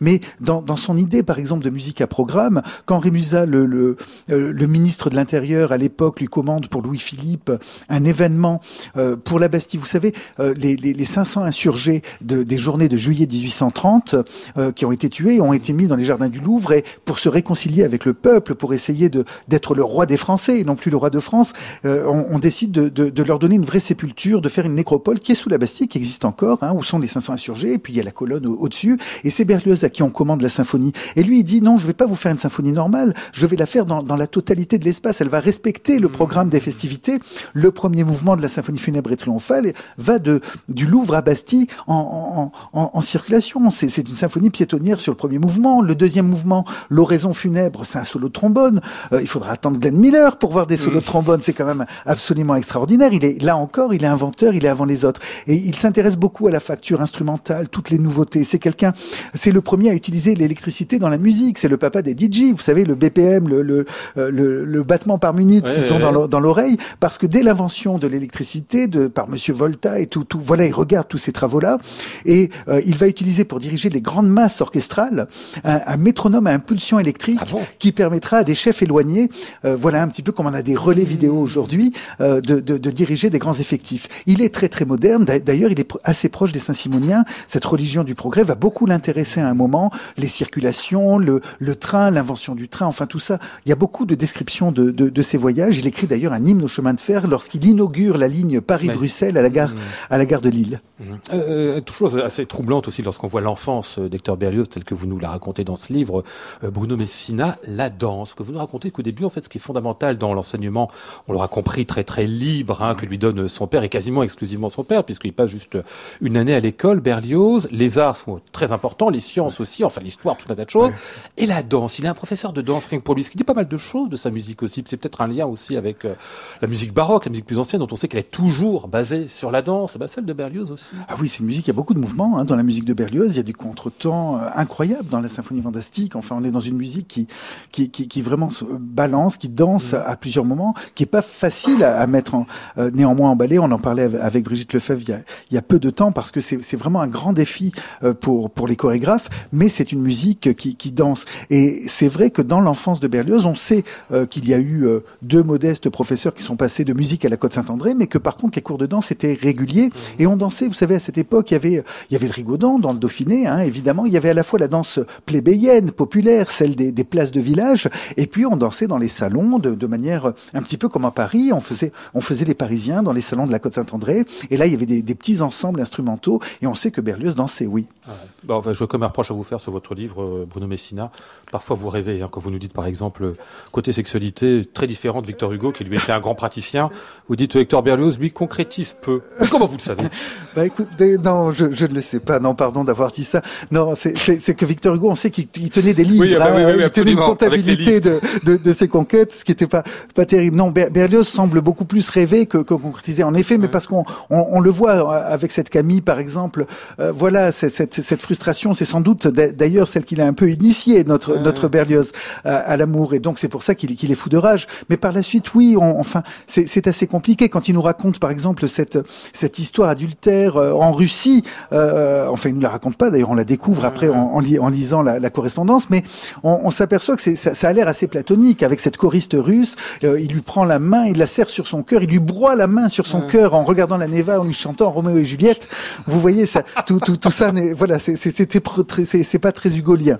[0.00, 3.96] mais dans, son idée, par exemple, de musique à programme, quand Rémusat, euh,
[4.28, 7.50] le ministre de l'Intérieur à l'époque, lui commande pour Louis-Philippe
[7.88, 8.60] un événement
[8.96, 12.96] euh, pour la Bastille, vous savez, les, les, les 500 insurgés de, des journées de
[12.96, 14.14] juillet 1830
[14.56, 17.18] euh, qui ont été tués ont été mis dans les jardins du Louvre et pour
[17.18, 19.10] se réconcilier avec le peuple, pour essayer
[19.48, 21.52] d'être le roi des Français et non plus le roi de France,
[21.84, 25.34] euh, on, décide de, leur donner une vraie sépulture, de faire une nécropole qui est
[25.34, 27.96] sous la Bastille, qui existe encore, hein, où sont les 500 insurgés, et puis il
[27.96, 30.92] y a la colonne au-dessus, au et c'est Berlioz à qui on commande la symphonie.
[31.16, 33.56] Et lui, il dit non, je vais pas vous faire une symphonie normale, je vais
[33.56, 35.20] la faire dans, dans la totalité de l'espace.
[35.20, 37.18] Elle va respecter le programme des festivités.
[37.52, 41.66] Le premier mouvement de la symphonie funèbre et triomphale va de du Louvre à Bastille
[41.88, 43.70] en, en, en, en circulation.
[43.72, 45.82] C'est une symphonie piétonnière sur le premier mouvement.
[45.82, 48.80] Le deuxième mouvement, l'oraison funèbre, c'est un solo de trombone.
[49.12, 51.00] Euh, il faudra attendre Glenn Miller pour voir des solos mmh.
[51.00, 51.40] de trombone.
[51.42, 53.12] C'est quand même absolument extraordinaire.
[53.12, 55.20] Il est là encore, il est inventeur, il est avant les autres.
[55.48, 58.44] Et il s'intéresse beaucoup à la facture instrumentale, toutes les nouveautés.
[58.44, 58.92] C'est quelqu'un,
[59.40, 61.56] c'est le premier à utiliser l'électricité dans la musique.
[61.56, 62.52] C'est le papa des DJ.
[62.52, 63.86] Vous savez, le BPM, le, le,
[64.18, 66.76] euh, le, le battement par minute ouais, qu'ils ouais, ont dans l'oreille.
[67.00, 70.74] Parce que dès l'invention de l'électricité, de par Monsieur Volta et tout, tout, voilà, il
[70.74, 71.78] regarde tous ces travaux-là
[72.26, 75.26] et euh, il va utiliser pour diriger les grandes masses orchestrales
[75.64, 77.62] un, un métronome à impulsion électrique ah bon?
[77.78, 79.30] qui permettra à des chefs éloignés,
[79.64, 82.76] euh, voilà un petit peu comme on a des relais vidéo aujourd'hui, euh, de, de,
[82.76, 84.06] de, diriger des grands effectifs.
[84.26, 85.24] Il est très très moderne.
[85.24, 87.24] D'ailleurs, il est assez proche des Saint-Simoniens.
[87.48, 89.92] Cette religion du progrès va beaucoup l'intéresser à un moment.
[90.16, 93.38] Les circulations, le, le train, l'invention du train, enfin tout ça.
[93.64, 95.78] Il y a beaucoup de descriptions de, de, de ses voyages.
[95.78, 99.42] Il écrit d'ailleurs un hymne au chemin de fer lorsqu'il inaugure la ligne Paris-Bruxelles à
[99.42, 99.72] la gare,
[100.08, 100.80] à la gare de Lille.
[100.98, 101.04] Mmh.
[101.34, 105.28] Euh, chose assez troublante aussi lorsqu'on voit l'enfance d'Hector Berlioz tel que vous nous la
[105.28, 106.24] racontez dans ce livre,
[106.64, 108.32] euh, Bruno Messina, la danse.
[108.32, 110.90] Que vous nous racontez qu'au début, en fait, ce qui est fondamental dans l'enseignement,
[111.28, 114.70] on l'aura compris, très très libre, hein, que lui donne son père et quasiment exclusivement
[114.70, 115.76] son père, puisqu'il passe juste
[116.20, 117.68] une année à l'école, Berlioz.
[117.70, 120.70] Les arts sont très importants, les les sciences aussi, enfin l'histoire, tout un tas de
[120.70, 120.90] choses.
[121.36, 123.36] Et la danse, il est un professeur de danse rien que pour lui, ce qui
[123.36, 124.82] dit pas mal de choses de sa musique aussi.
[124.86, 126.14] C'est peut-être un lien aussi avec euh,
[126.62, 129.50] la musique baroque, la musique plus ancienne, dont on sait qu'elle est toujours basée sur
[129.50, 129.96] la danse.
[129.98, 130.92] Bah, celle de Berlioz aussi.
[131.08, 132.86] Ah oui, c'est une musique, il y a beaucoup de mouvements hein, dans la musique
[132.86, 136.16] de Berlioz, il y a du contretemps euh, incroyable dans la symphonie fantastique.
[136.16, 137.26] Enfin, on est dans une musique qui,
[137.72, 141.84] qui, qui, qui vraiment se balance, qui danse à, plusieurs moments, qui est pas facile
[141.84, 142.46] à, à mettre en,
[142.78, 143.58] euh, néanmoins emballé.
[143.58, 145.90] On en parlait avec, avec Brigitte Lefebvre il y a, il y a peu de
[145.90, 149.09] temps parce que c'est vraiment un grand défi euh, pour, pour les chorégraphes,
[149.52, 151.24] mais c'est une musique qui, qui danse.
[151.50, 154.86] Et c'est vrai que dans l'enfance de Berlioz, on sait euh, qu'il y a eu
[154.86, 158.18] euh, deux modestes professeurs qui sont passés de musique à la Côte Saint-André, mais que
[158.18, 160.68] par contre les cours de danse étaient réguliers et on dansait.
[160.68, 162.98] Vous savez, à cette époque, il y avait il y avait le rigodon dans le
[162.98, 164.06] Dauphiné, hein, évidemment.
[164.06, 167.40] Il y avait à la fois la danse plébéienne, populaire, celle des, des places de
[167.40, 171.04] village, et puis on dansait dans les salons de, de manière un petit peu comme
[171.04, 171.50] à Paris.
[171.52, 174.66] On faisait on faisait les Parisiens dans les salons de la Côte Saint-André, et là
[174.66, 177.86] il y avait des, des petits ensembles instrumentaux, et on sait que Berlioz dansait, oui.
[178.06, 178.14] Ouais.
[178.44, 181.10] Bon, je vois comme un reproche à vous faire sur votre livre, euh, Bruno Messina.
[181.52, 183.36] Parfois, vous rêvez, hein, quand vous nous dites, par exemple, euh,
[183.72, 186.90] côté sexualité, très différent de Victor Hugo, qui lui était un grand praticien.
[187.28, 189.20] Vous dites, Hector Berlioz, lui, concrétise peu.
[189.50, 190.04] Comment vous le savez?
[190.56, 192.40] Bah écoutez, non, je, je ne le sais pas.
[192.40, 193.40] Non, pardon d'avoir dit ça.
[193.70, 196.46] Non, c'est- que Victor Hugo, on sait qu'il il tenait des livres, Oui, ah bah
[196.48, 199.52] hein, oui, oui, oui, il tenait une comptabilité de, de, de ses conquêtes, ce qui
[199.52, 200.56] n'était pas pas terrible.
[200.56, 203.22] Non, Ber- Berlioz semble beaucoup plus rêver que, que concrétiser.
[203.22, 206.66] En effet, mais parce qu'on on, on le voit euh, avec cette Camille, par exemple.
[206.98, 210.48] euh, voilà, cette, cette frustration, c'est sans doute d'a- d'ailleurs celle qu'il a un peu
[210.50, 212.08] initiée, notre notre Berlioz,
[212.44, 213.14] à, à l'amour.
[213.14, 214.66] Et donc c'est pour ça qu'il qu'il est fou de rage.
[214.88, 218.18] Mais par la suite, oui, on- enfin, c'est c'est assez compliqué quand il nous raconte,
[218.18, 218.98] par exemple, cette
[219.32, 221.42] cette histoire adultère euh, en Russie.
[221.72, 223.10] Euh, enfin, il nous la raconte pas.
[223.10, 225.88] D'ailleurs, on la découvre après en, en, li- en lisant la, la correspondance.
[225.90, 226.02] Mais
[226.42, 229.76] on, on s'aperçoit que c'est- ça, ça a l'air assez platonique avec cette choriste russe.
[230.04, 232.56] Euh, il lui prend la main, il la serre sur son cœur, il lui broie
[232.56, 235.68] la main sur son cœur en regardant la Neva, en lui chantant Roméo et Juliette.
[236.06, 238.60] Vous voyez, ça, tout, tout, tout ça, voilà, c'était
[239.04, 240.18] c'est pas très hugolien.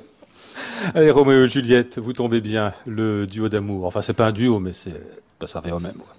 [0.95, 3.87] Allez, Roméo et Juliette, vous tombez bien, le duo d'amour.
[3.87, 4.93] Enfin, c'est pas un duo, mais c'est,
[5.47, 5.95] ça revient au même.
[5.95, 6.15] quoi.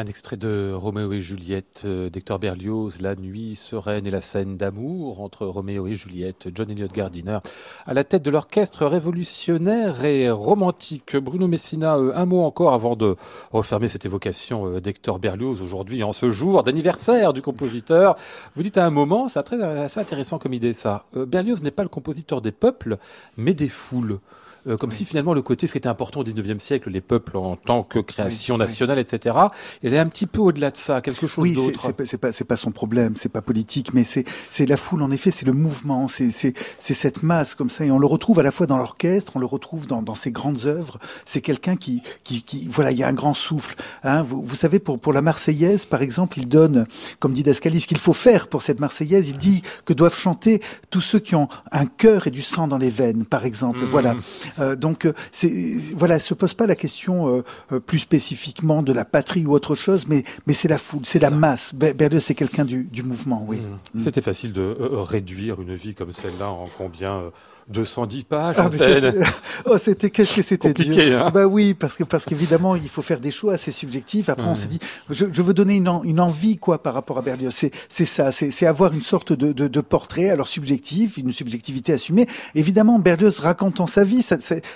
[0.00, 4.56] Un extrait de Roméo et Juliette euh, d'Hector Berlioz, La nuit sereine et la scène
[4.56, 7.40] d'amour entre Roméo et Juliette, John Elliott Gardiner,
[7.84, 11.18] à la tête de l'orchestre révolutionnaire et romantique.
[11.18, 13.16] Bruno Messina, euh, un mot encore avant de
[13.52, 18.16] refermer cette évocation euh, d'Hector Berlioz aujourd'hui, en ce jour d'anniversaire du compositeur.
[18.56, 21.04] Vous dites à un moment, c'est assez intéressant comme idée ça.
[21.14, 22.96] Berlioz n'est pas le compositeur des peuples,
[23.36, 24.18] mais des foules.
[24.66, 27.36] Euh, comme si finalement le côté, ce qui était important au 19e siècle, les peuples
[27.36, 29.36] en tant que création nationale, etc.,
[29.82, 31.92] il est un petit peu au-delà de ça, quelque chose d'autre.
[31.98, 35.02] Oui, c'est pas, c'est pas son problème, c'est pas politique, mais c'est la foule.
[35.02, 36.30] En effet, c'est le mouvement, c'est
[36.78, 39.46] cette masse comme ça, et on le retrouve à la fois dans l'orchestre, on le
[39.46, 40.98] retrouve dans dans ses grandes œuvres.
[41.24, 43.76] C'est quelqu'un qui qui qui voilà, il y a un grand souffle.
[44.02, 46.86] Hein, vous, vous savez, pour pour la Marseillaise, par exemple, il donne,
[47.18, 49.28] comme dit Dascalis, ce qu'il faut faire pour cette Marseillaise.
[49.30, 50.60] Il dit que doivent chanter
[50.90, 53.80] tous ceux qui ont un cœur et du sang dans les veines, par exemple.
[53.80, 53.84] Mmh.
[53.84, 54.16] Voilà.
[54.58, 55.50] Euh, donc, euh, c'est
[55.96, 57.42] voilà, se pose pas la question
[57.72, 61.18] euh, plus spécifiquement de la patrie ou autre chose, mais mais c'est la foule, c'est
[61.18, 61.74] la masse.
[61.74, 63.58] Berlioz, c'est quelqu'un du, du mouvement, oui.
[63.58, 63.98] Mmh.
[63.98, 64.00] Mmh.
[64.00, 67.22] C'était facile de réduire une vie comme celle-là en combien
[67.70, 68.56] 210 pages.
[68.58, 68.68] Ah,
[69.66, 71.26] oh, c'était qu'est-ce que c'était dur.
[71.26, 74.28] Hein bah oui, parce que parce qu'évidemment il faut faire des choix assez subjectifs.
[74.28, 77.22] Après on s'est dit, je, je, veux donner une, une envie quoi par rapport à
[77.22, 77.54] Berlioz.
[77.54, 81.92] C'est c'est ça, c'est avoir une sorte de, de, de, portrait, alors subjectif, une subjectivité
[81.92, 82.26] assumée.
[82.54, 84.24] Évidemment, Berlioz racontant sa vie,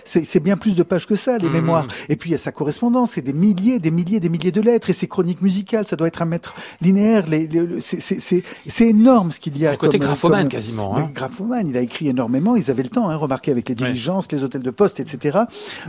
[0.05, 1.53] c'est bien plus de pages que ça, les mmh.
[1.53, 1.87] mémoires.
[2.09, 4.61] Et puis il y a sa correspondance, c'est des milliers, des milliers, des milliers de
[4.61, 5.87] lettres et ses chroniques musicales.
[5.87, 7.27] Ça doit être un mètre linéaire.
[7.27, 7.49] Les,
[7.81, 9.73] c'est énorme ce qu'il y a.
[9.73, 10.97] Le côté graphomane quasiment.
[10.97, 11.11] Hein.
[11.15, 12.57] Graphomane, il a écrit énormément.
[12.57, 15.41] Ils avaient le temps, hein, remarquez, avec les diligences, les hôtels de poste, etc.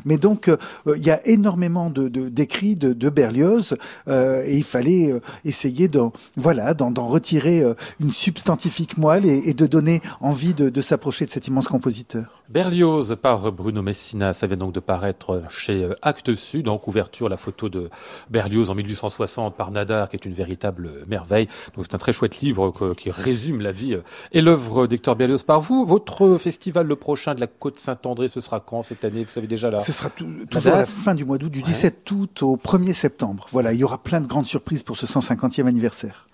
[0.06, 0.58] Mais donc, euh,
[0.96, 3.76] il y a énormément de d'écrits de, de, Berlioz,
[4.08, 7.64] euh, et il fallait euh, essayer d'en voilà, d'en retirer
[8.00, 12.44] une substantifique moelle et, et de donner envie de, de s'approcher de cet immense compositeur.
[12.48, 17.38] Berlioz par Bruno Messina, ça vient donc de paraître chez Actes Sud, en couverture la
[17.38, 17.90] photo de
[18.30, 21.48] Berlioz en 1860 par Nadar, qui est une véritable merveille.
[21.76, 23.98] Donc c'est un très chouette livre qui résume la vie
[24.32, 25.86] et l'œuvre d'Hector Berlioz par vous.
[25.86, 29.24] Votre festival le prochain de la Côte Saint-André, ce sera quand cette année?
[29.24, 32.12] Vous savez déjà là Ce sera toujours à la fin du mois d'août, du 17
[32.12, 33.48] août au 1er septembre.
[33.52, 36.28] Voilà, il y aura plein de grandes surprises pour ce 150e anniversaire.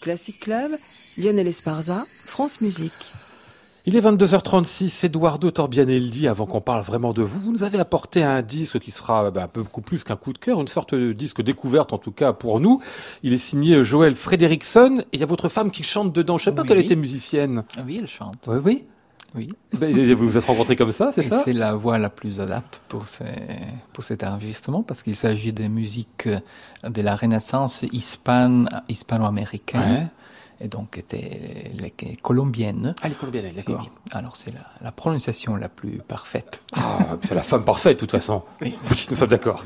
[0.00, 0.70] Classic Club,
[1.18, 3.12] Lionel Esparza, France Musique.
[3.92, 8.22] Il est 22h36, Eduardo Torbianelli, avant qu'on parle vraiment de vous, vous nous avez apporté
[8.22, 10.94] un disque qui sera bah, un peu beaucoup plus qu'un coup de cœur, une sorte
[10.94, 12.80] de disque découverte en tout cas pour nous.
[13.24, 16.38] Il est signé Joël Frederickson et il y a votre femme qui chante dedans.
[16.38, 17.64] Je sais pas qu'elle était musicienne.
[17.84, 18.46] Oui, elle chante.
[18.46, 18.84] Oui, oui.
[19.34, 19.48] Oui.
[19.76, 21.42] Ben, vous vous êtes rencontrés comme ça, c'est ça?
[21.44, 23.24] C'est la voix la plus adapte pour, ces,
[23.92, 26.28] pour cet enregistrement parce qu'il s'agit de musique
[26.84, 30.10] de la Renaissance hispano-américaine
[30.60, 32.94] et donc était les, colombienne.
[33.02, 33.88] Ah, les colombiennes, d'accord.
[34.12, 36.62] Alors c'est la, la, prononciation la plus parfaite.
[36.74, 38.42] Ah, c'est la femme parfaite, de toute façon.
[38.60, 38.76] Oui.
[39.10, 39.64] Nous sommes d'accord.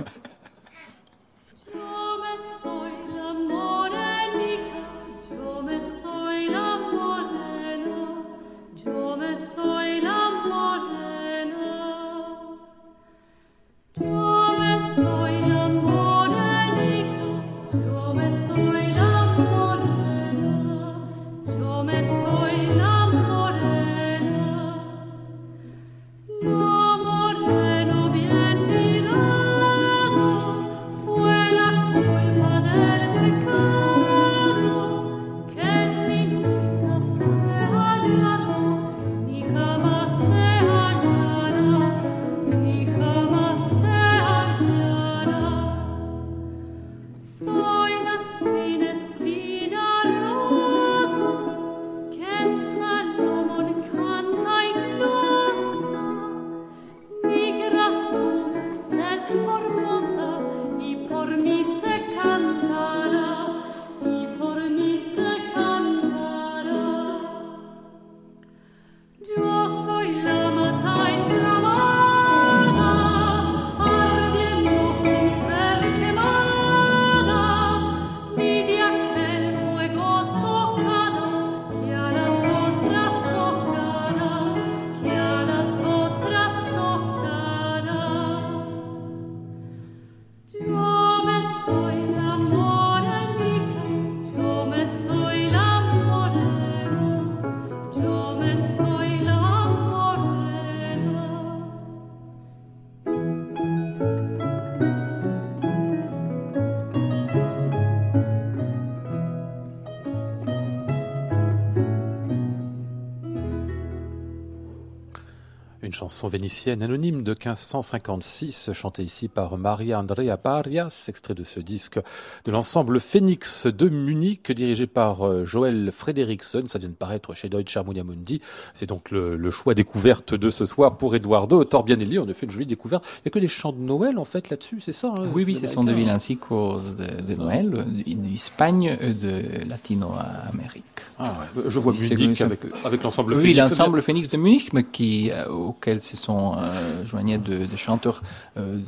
[115.95, 122.01] Chanson vénitienne anonyme de 1556, chantée ici par Maria Andrea Parias, extrait de ce disque
[122.45, 126.67] de l'ensemble Phoenix de Munich, dirigé par euh, Joël Frederiksen.
[126.67, 128.41] Ça vient de paraître chez Deutsche Harmonia Mundi.
[128.75, 132.19] C'est donc le, choix découverte de ce soir pour Eduardo Torbianelli.
[132.19, 133.05] On a fait une jolie découverte.
[133.19, 135.45] Il n'y a que des chants de Noël, en fait, là-dessus, c'est ça hein, Oui,
[135.47, 140.85] oui, ce sont des villancicos de, de Noël, d'Espagne, de Latino-Amérique.
[141.19, 141.33] Ah
[141.67, 143.49] je vois Munich avec, avec l'ensemble Phoenix.
[143.49, 145.47] Oui, l'ensemble Phoenix de Munich, mais qui, euh,
[145.85, 148.23] auquel se sont euh, joignés de, chanteurs
[148.57, 148.79] euh,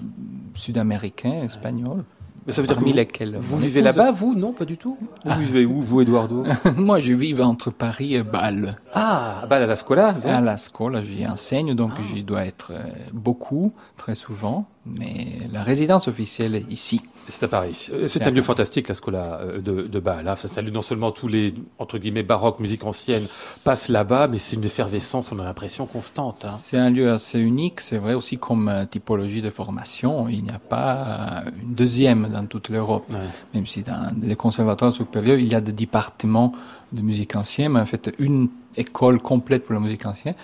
[0.55, 2.05] sud-américains, espagnols.
[2.47, 4.97] Mais ça veut dire que vous, vivez là-bas, vous Non, pas du tout.
[5.25, 6.45] Vous vivez où, vous, Eduardo?
[6.77, 8.77] Moi, je vis entre Paris et Bâle.
[8.95, 12.03] Ah, Bâle à la Scola À la Scola, j'y enseigne, donc ah.
[12.09, 12.73] j'y dois être
[13.13, 17.01] beaucoup, très souvent mais la résidence officielle est ici.
[17.29, 17.89] C'est à Paris.
[17.93, 20.33] Euh, c'est un lieu fantastique, la Scola euh, de, de Bâle.
[20.37, 23.27] Ça salue non seulement tous les, entre guillemets, baroques, musique ancienne,
[23.65, 26.43] passent là-bas, mais c'est une effervescence, on a l'impression constante.
[26.45, 26.51] Hein.
[26.51, 30.29] C'est un lieu assez unique, c'est vrai aussi comme euh, typologie de formation.
[30.29, 33.11] Il n'y a pas une deuxième dans toute l'Europe.
[33.55, 36.53] Même si dans les conservatoires supérieurs, il y a des départements
[36.93, 40.35] de musique ancienne, mais en fait, une école complète pour la musique ancienne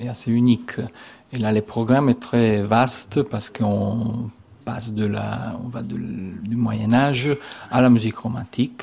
[0.00, 0.72] est assez unique.
[1.32, 4.30] Et là, les programmes est très vaste parce qu'on
[4.92, 7.30] de la, on va du Moyen Âge
[7.70, 8.82] à la musique romantique.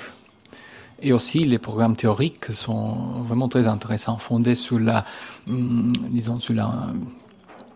[1.02, 2.96] Et aussi, les programmes théoriques sont
[3.28, 5.06] vraiment très intéressants, fondés sur la,
[5.48, 6.72] hum, disons, sur la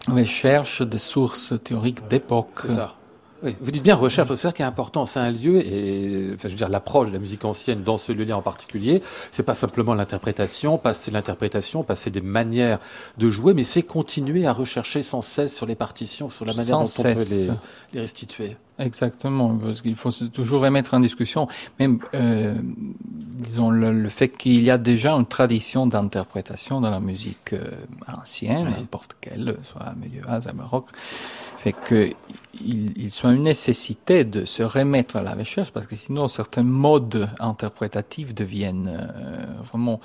[0.07, 2.49] recherche des sources théoriques d'époque.
[2.61, 2.95] C'est ça.
[3.41, 6.49] Oui, vous dites bien recherche, c'est ça qui est important, c'est un lieu et enfin,
[6.49, 9.55] je veux dire l'approche de la musique ancienne dans ce lieu-là en particulier, c'est pas
[9.55, 12.79] simplement l'interprétation, passer l'interprétation, passer des manières
[13.17, 16.79] de jouer, mais c'est continuer à rechercher sans cesse sur les partitions, sur la manière
[16.79, 17.49] dont on peut les,
[17.93, 18.57] les, restituer.
[18.77, 21.47] Exactement, parce qu'il faut toujours remettre en discussion,
[21.79, 22.55] même euh,
[23.01, 27.63] disons le, fait qu'il y a déjà une tradition d'interprétation dans la musique euh,
[28.07, 30.89] ancienne, n'importe quelle, soit médiévale, baroque
[31.59, 32.09] fait que
[32.53, 37.29] il, soit une nécessité de se remettre à la recherche parce que sinon certains modes
[37.39, 39.99] interprétatifs deviennent euh, vraiment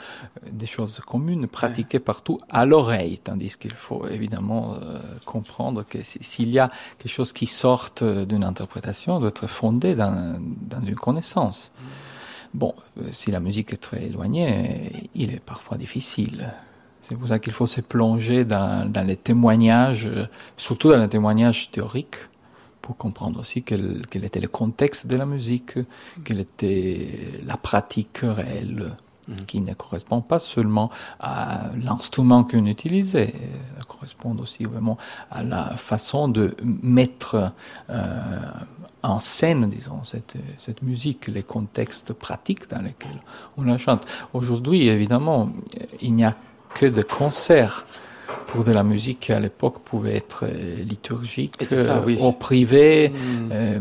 [0.44, 5.98] euh, des choses communes pratiquées partout à l'oreille tandis qu'il faut évidemment euh, comprendre que
[6.02, 6.68] s'il y a
[6.98, 11.72] quelque chose qui sorte d'une interprétation doit être fondé dans, dans une connaissance.
[12.52, 12.74] Bon
[13.10, 16.52] si la musique est très éloignée il est parfois difficile.
[17.00, 20.08] C'est pour ça qu'il faut se plonger dans, dans, les témoignages,
[20.56, 22.16] surtout dans les témoignages théoriques,
[22.84, 25.78] pour comprendre aussi quel, quel, était le contexte de la musique,
[26.22, 27.08] quelle était
[27.46, 28.94] la pratique réelle,
[29.26, 29.46] mhm.
[29.46, 33.32] qui ne correspond pas seulement à l'instrument qu'on utilisait,
[33.74, 34.98] ça correspond aussi vraiment
[35.30, 37.52] à la façon de mettre
[37.88, 38.50] euh,
[39.02, 43.20] en scène, disons, cette, cette musique, les contextes pratiques dans lesquels
[43.56, 44.06] on la chante.
[44.34, 45.50] Aujourd'hui, évidemment,
[46.02, 46.36] il n'y a
[46.74, 47.86] que de concerts
[48.54, 52.16] pour de la musique à l'époque pouvait être euh, liturgique, ça, oui.
[52.20, 53.08] au privé.
[53.08, 53.50] Hmm.
[53.52, 53.80] Euh,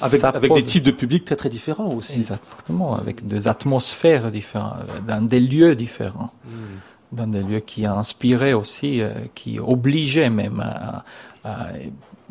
[0.00, 2.20] avec, avec des types de publics très très différents aussi.
[2.20, 6.32] Exactement, avec des atmosphères différentes, dans des lieux différents.
[6.46, 6.78] Hmm.
[7.12, 11.04] Dans des lieux qui inspiraient aussi, euh, qui obligeaient même à,
[11.44, 11.66] à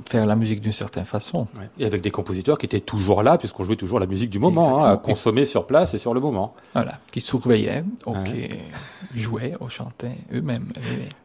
[0.08, 1.48] faire la musique d'une certaine façon.
[1.78, 4.84] Et avec des compositeurs qui étaient toujours là, puisqu'on jouait toujours la musique du moment,
[4.84, 6.56] hein, à consommer sur place et sur le moment.
[6.74, 8.50] Voilà, qui surveillaient, ou qui
[9.16, 10.72] jouaient, ou chantaient eux-mêmes.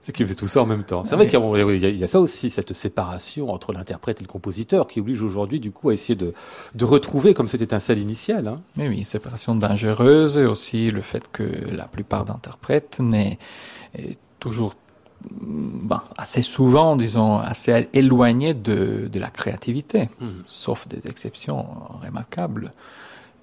[0.01, 1.05] C'est qu'ils faisaient tout ça en même temps.
[1.05, 5.01] C'est vrai qu'il y, a ça aussi, cette séparation entre l'interprète et le compositeur, qui
[5.01, 6.35] oblige aujourd'hui, du coup, à essayer de,
[6.75, 8.49] de retrouver comme cette étincelle initiale.
[8.49, 8.61] Hein.
[8.77, 13.39] Mais oui, séparation dangereuse, et aussi le fait que la plupart d'interprètes n'est
[14.39, 14.75] toujours
[15.31, 20.43] ben, assez souvent, disons, assez éloigné de, de la créativité, hmm.
[20.47, 21.67] sauf des exceptions
[22.03, 22.73] remarquables.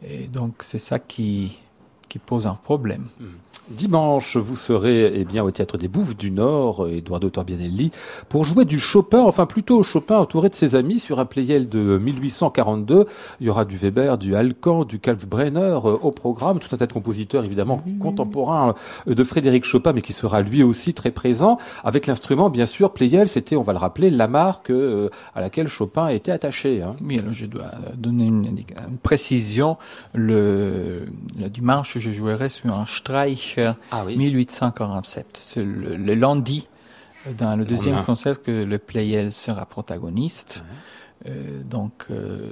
[0.08, 1.60] Et donc, c'est ça qui,
[2.08, 3.08] qui pose un problème.
[3.20, 3.36] Hmm.
[3.70, 7.90] Dimanche, vous serez eh bien au Théâtre des Bouffes du Nord, Eduardo Torbianelli,
[8.30, 11.98] pour jouer du Chopin, enfin plutôt Chopin entouré de ses amis sur un playel de
[11.98, 13.08] 1842.
[13.40, 16.86] Il y aura du Weber, du Alcan, du Kalkbrenner euh, au programme, tout un tas
[16.86, 18.76] de compositeurs évidemment contemporains
[19.08, 22.94] euh, de Frédéric Chopin, mais qui sera lui aussi très présent, avec l'instrument bien sûr,
[22.94, 26.84] playel, c'était, on va le rappeler, la marque euh, à laquelle Chopin était attaché.
[26.84, 26.96] Hein.
[27.04, 28.46] Oui, alors je dois donner une,
[29.02, 29.78] précision.
[30.14, 31.08] Le,
[31.40, 35.26] le dimanche, je jouerai sur un Streich 1847.
[35.30, 36.68] Ah c'est le, lundi,
[37.38, 40.62] dans le deuxième concert, que le Pleyel sera protagoniste.
[41.28, 42.52] Euh, donc, euh,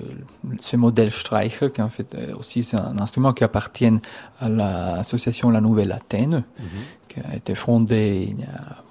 [0.59, 3.91] ce modèle Streicher, qui en fait euh, aussi c'est un instrument qui appartient
[4.39, 6.65] à l'association La Nouvelle Athènes, mhm.
[7.07, 8.83] qui a été fondée il n'y a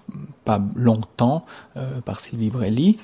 [0.45, 1.47] pas longtemps
[2.05, 2.99] par Sylvie Brelli,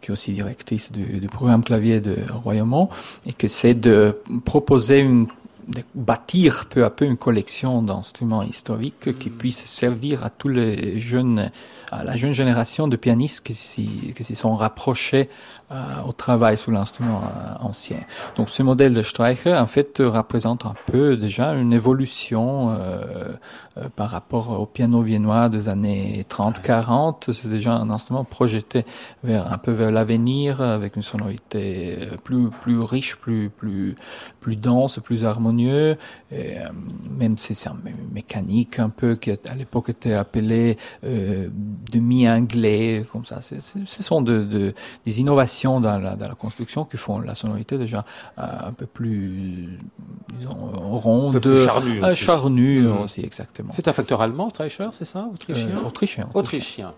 [0.00, 2.90] qui est aussi directrice du, du programme clavier de Royaumont,
[3.26, 5.26] et que c'est de proposer une
[5.68, 10.98] de bâtir peu à peu une collection d'instruments historiques qui puisse servir à tous les
[11.00, 11.50] jeunes,
[11.90, 15.28] à la jeune génération de pianistes qui s'y sont rapprochés
[15.74, 17.96] euh, au travail sur l'instrument euh, ancien.
[18.36, 23.32] Donc ce modèle de Streicher, en fait, représente un peu déjà une évolution euh,
[23.96, 27.32] par rapport au piano viennois des années 30-40.
[27.32, 28.84] C'est déjà un instrument projeté
[29.24, 33.96] vers un peu vers l'avenir, avec une sonorité plus plus riche, plus plus
[34.44, 35.96] plus dense, plus harmonieux.
[36.30, 36.56] Et,
[37.10, 40.76] même si c'est une mécanique un peu qui à l'époque était appelé
[41.92, 43.40] demi-anglais, comme ça.
[43.40, 44.74] ce sont de, de,
[45.04, 48.04] des innovations dans la, dans la, construction qui font la sonorité déjà
[48.38, 49.78] euh, un peu plus,
[50.38, 52.16] disons, ronde, plus charnue, euh, aussi.
[52.16, 53.00] charnue mmh.
[53.00, 53.70] aussi, exactement.
[53.72, 56.28] C'est un facteur allemand, Streicher, c'est ça Autrichien euh, Autrichien.
[56.34, 56.94] Autrichien.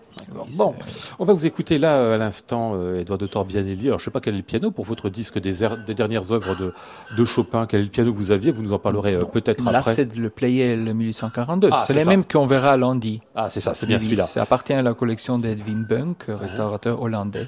[0.55, 0.75] bon,
[1.19, 3.87] on va vous écouter là à l'instant, euh, Edouard de Torbianelli.
[3.87, 6.31] Alors, je ne sais pas quel est le piano pour votre disque des, des dernières
[6.31, 6.73] œuvres de,
[7.15, 7.65] de, Chopin.
[7.67, 9.71] Quel est le piano que vous aviez Vous nous en parlerez peut-être après.
[9.71, 11.69] Là, c'est le Pleyel 1842.
[11.71, 13.21] Ah, c'est les mêmes qu'on verra à lundi.
[13.35, 14.25] Ah, c'est ça, c'est bien celui-là.
[14.25, 17.47] Ça appartient à la collection d'Edwin Bunk, restaurateur hollandais.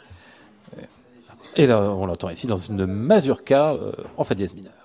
[1.56, 4.79] Et là, on l'entend ici dans une mazurka euh, en fa dièse mineur.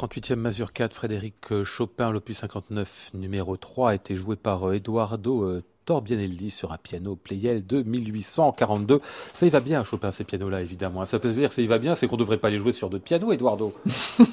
[0.00, 5.42] 38e mazurka Frédéric euh, Chopin, l'opus 59, numéro 3, a été jouée par euh, Eduardo
[5.42, 9.02] euh, Torbianelli sur un piano Pleyel de 1842.
[9.34, 11.04] Ça y va bien, Chopin, ces pianos-là, évidemment.
[11.04, 12.72] Ça peut se dire, ça y va bien, c'est qu'on ne devrait pas les jouer
[12.72, 13.74] sur d'autres pianos, Eduardo.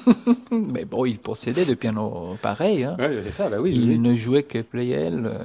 [0.50, 2.84] Mais bon, il possédait des pianos pareils.
[2.84, 2.96] Hein.
[2.98, 3.74] c'est ça, bah oui.
[3.76, 5.38] Il ne jouait que Pleyel,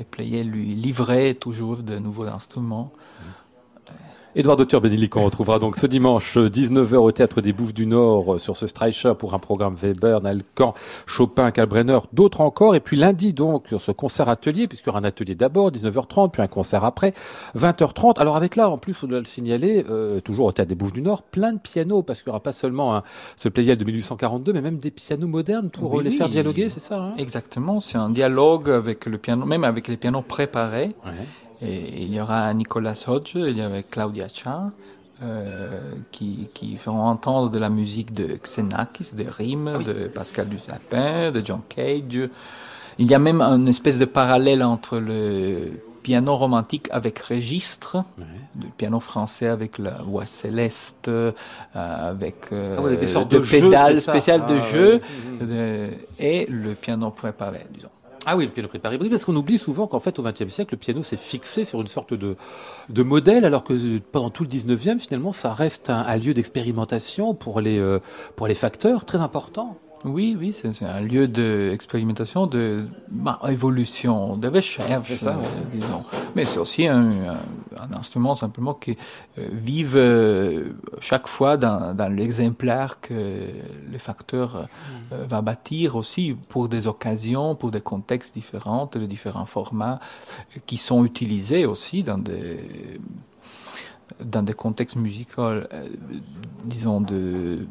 [0.00, 2.92] et Pleyel lui livrait toujours de nouveaux instruments.
[4.38, 8.38] Edouard Turbénilly qu'on retrouvera donc ce dimanche 19h au Théâtre des Bouffes du Nord euh,
[8.38, 10.74] sur ce Streicher pour un programme Weber, Nalcan,
[11.06, 12.76] Chopin, Kalbrenner, d'autres encore.
[12.76, 16.30] Et puis lundi donc sur ce concert atelier, puisqu'il y aura un atelier d'abord, 19h30,
[16.30, 17.14] puis un concert après,
[17.56, 18.20] 20h30.
[18.20, 20.92] Alors avec là, en plus, on doit le signaler, euh, toujours au Théâtre des Bouffes
[20.92, 23.02] du Nord, plein de pianos, parce qu'il n'y aura pas seulement un,
[23.36, 27.02] ce Playel de 1842, mais même des pianos modernes pour les faire dialoguer, c'est ça
[27.02, 27.14] hein?
[27.18, 30.94] Exactement, c'est un dialogue avec le piano, même avec les pianos préparés.
[31.04, 31.26] Ouais.
[31.62, 34.70] Et il y aura Nicolas Hodge, il y aura Claudia Cha,
[35.22, 35.80] euh,
[36.12, 41.32] qui, qui, feront entendre de la musique de Xenakis, de Rime, ah de Pascal Duzapin,
[41.32, 42.28] de John Cage.
[42.98, 48.68] Il y a même une espèce de parallèle entre le piano romantique avec registre, le
[48.76, 51.32] piano français avec la voix céleste, euh,
[51.74, 55.00] avec euh, ah des sortes de, de pédales spéciales de ah jeu,
[56.18, 57.90] et le piano préparé, disons.
[58.30, 58.98] Ah oui, le piano préparé.
[58.98, 61.86] Parce qu'on oublie souvent qu'en fait, au XXe siècle, le piano s'est fixé sur une
[61.86, 62.36] sorte de,
[62.90, 67.62] de modèle, alors que pendant tout le XIXe, finalement, ça reste un, lieu d'expérimentation pour
[67.62, 68.00] les, euh,
[68.36, 69.78] pour les facteurs, très important.
[70.04, 75.42] Oui, oui, c'est un lieu d'expérimentation, de, bah, évolution, de recherche, ça, euh,
[75.72, 76.04] disons.
[76.36, 78.96] Mais c'est aussi un, un, instrument simplement qui
[79.38, 83.12] euh, vive euh, chaque fois dans, dans l'exemplaire que
[83.90, 85.26] le facteur euh, mm.
[85.28, 90.00] va bâtir aussi pour des occasions, pour des contextes différents, de différents formats
[90.66, 92.60] qui sont utilisés aussi dans des
[94.24, 95.60] dans des contextes musicaux,
[96.64, 97.68] disons, de,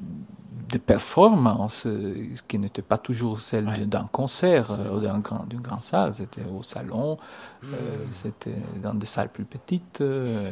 [0.70, 3.86] de performance euh, qui n'était pas toujours celle ouais.
[3.86, 6.14] d'un concert ou d'une grand, grande salle.
[6.14, 7.18] C'était au salon,
[7.62, 7.68] mmh.
[7.74, 10.02] euh, c'était dans des salles plus petites.
[10.02, 10.52] Euh,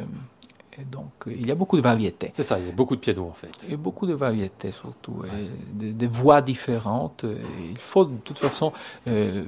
[0.78, 2.30] et donc, il y a beaucoup de variétés.
[2.34, 3.68] C'est ça, il y a beaucoup de pianos en fait.
[3.70, 5.28] Et beaucoup de variétés surtout, ouais.
[5.40, 7.24] et des, des, voix différentes.
[7.70, 8.72] il faut de toute façon
[9.08, 9.44] euh,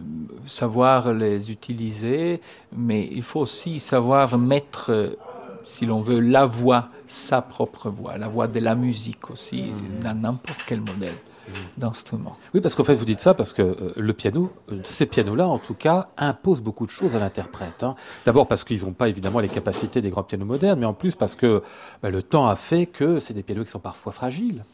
[0.47, 2.41] savoir les utiliser,
[2.75, 5.19] mais il faut aussi savoir mettre,
[5.65, 10.03] si l'on veut, la voix sa propre voix, la voix de la musique aussi, mmh.
[10.03, 11.53] dans n'importe quel modèle mmh.
[11.79, 12.37] d'instrument.
[12.55, 15.49] Oui, parce qu'en fait, vous dites ça parce que euh, le piano, euh, ces pianos-là,
[15.49, 17.83] en tout cas, imposent beaucoup de choses à l'interprète.
[17.83, 17.97] Hein.
[18.27, 21.15] D'abord parce qu'ils n'ont pas évidemment les capacités des grands pianos modernes, mais en plus
[21.15, 21.63] parce que
[22.03, 24.65] bah, le temps a fait que c'est des pianos qui sont parfois fragiles.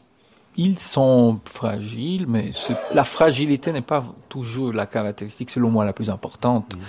[0.57, 2.51] Ils sont fragiles, mais
[2.93, 6.75] la fragilité n'est pas toujours la caractéristique, selon moi, la plus importante.
[6.75, 6.79] Mmh.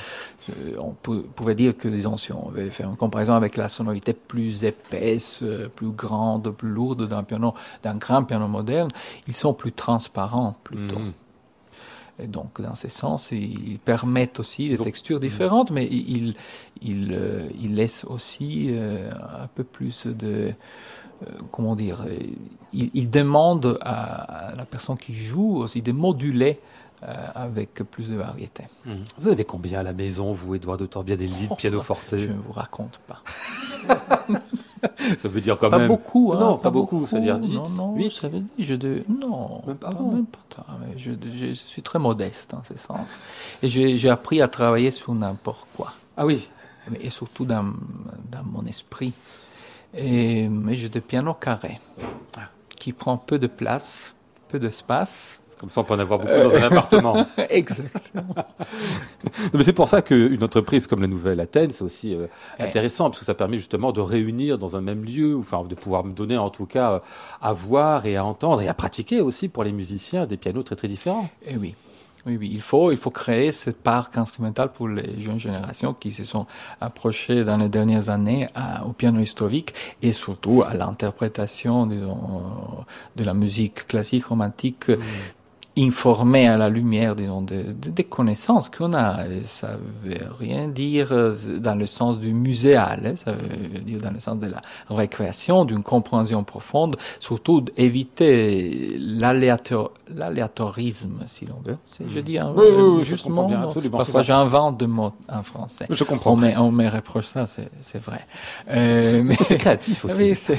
[0.51, 3.69] Euh, on peut, pouvait dire que, disons, si on avait fait une comparaison avec la
[3.69, 8.91] sonorité plus épaisse, euh, plus grande, plus lourde d'un piano, d'un grand piano moderne,
[9.27, 11.01] ils sont plus transparents plutôt.
[11.01, 11.13] Mmh.
[12.19, 16.35] Et donc, dans ce sens, ils permettent aussi des textures différentes, mais ils,
[16.81, 18.75] ils, euh, ils laissent aussi
[19.13, 20.55] un peu plus de,
[21.51, 22.05] comment dire,
[22.73, 26.61] ils, ils demandent à, la personne qui joue aussi de moduler
[27.03, 28.65] euh, avec plus de variété.
[28.87, 28.95] Mmh.
[29.19, 32.53] Vous avez combien à la maison, vous, Edouard de Torbiadelli, de pianoforte Je ne vous
[32.53, 33.23] raconte pas.
[35.19, 35.89] ça veut dire quand pas même.
[35.89, 37.07] Beaucoup, hein, non, pas, beaucoup, beaucoup.
[37.07, 38.13] ça veut dire 10, non, non, 8.
[38.13, 39.05] Ça veut dire, je de...
[39.09, 40.65] Non, même pas, pas, même pas tant,
[40.97, 43.19] je, je, je, suis très modeste en ce sens.
[43.63, 45.93] Et j'ai appris à travailler sur n'importe quoi.
[46.17, 46.49] Ah oui
[47.03, 47.75] Et surtout dans,
[48.33, 49.13] dans mon esprit.
[49.95, 51.79] Et, mais j'ai des pianos carrés
[52.77, 54.15] qui prend peu de place,
[54.49, 57.27] peu d'espace comme ça, on peut en avoir beaucoup dans un appartement.
[57.49, 58.35] Exactement.
[59.55, 62.27] mais c'est pour ça qu'une entreprise comme la Nouvelle Athènes, c'est aussi euh,
[62.59, 66.05] intéressant, parce que ça permet justement de réunir dans un même lieu, enfin, de pouvoir
[66.05, 67.01] me donner en tout cas
[67.41, 70.77] à voir et à entendre et à pratiquer aussi pour les musiciens des pianos très
[70.77, 71.31] très différents.
[71.47, 71.75] Et Eh oui.
[72.27, 76.11] Oui, oui, il faut, il faut créer ce parc instrumental pour les jeunes générations qui
[76.11, 76.47] se sont
[76.81, 78.49] approchées dans les dernières années
[78.85, 79.73] au piano historique
[80.03, 84.91] et surtout à l'interprétation, disons, de la musique classique romantique
[85.79, 89.27] informé à la lumière, disons, des de, de connaissances qu'on a.
[89.29, 91.13] Et ça veut rien dire
[91.59, 95.65] dans le sens du muséal, hein, ça veut dire dans le sens de la récréation,
[95.65, 101.77] d'une compréhension profonde, surtout éviter l'aléatorisme, si l'on veut.
[102.01, 105.87] Je dis un, oui, oui, justement, bien, absolument, parfois j'invente de mots en français.
[105.91, 106.33] Je comprends.
[106.33, 108.27] On me, on me reproche ça, c'est vrai.
[108.71, 110.33] Euh, mais c'est créatif aussi.
[110.33, 110.59] Oui,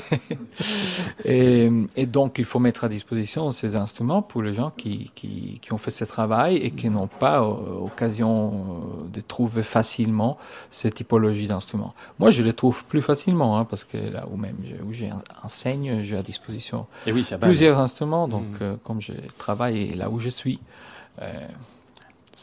[1.26, 5.60] et, et donc il faut mettre à disposition ces instruments pour les gens qui qui,
[5.62, 10.38] qui, ont fait ce travail et qui n'ont pas euh, occasion euh, de trouver facilement
[10.72, 11.94] cette typologie d'instruments.
[12.20, 16.18] Moi, je les trouve plus facilement, hein, parce que là où même où j'enseigne, j'ai
[16.18, 18.28] à disposition et oui, plusieurs instruments.
[18.28, 18.58] Donc, mmh.
[18.64, 20.60] euh, comme je travaille là où je suis,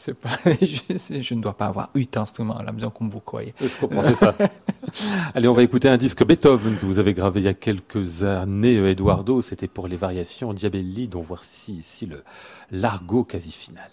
[0.09, 0.29] euh, pas,
[0.61, 3.53] je, je, ne dois pas avoir huit instruments à la maison comme vous croyez.
[3.59, 4.35] Je comprends, c'est ça.
[5.33, 8.23] Allez, on va écouter un disque Beethoven que vous avez gravé il y a quelques
[8.23, 9.41] années, Eduardo.
[9.41, 12.23] C'était pour les variations Diabelli, dont voici ici le
[12.71, 13.89] l'argot quasi final.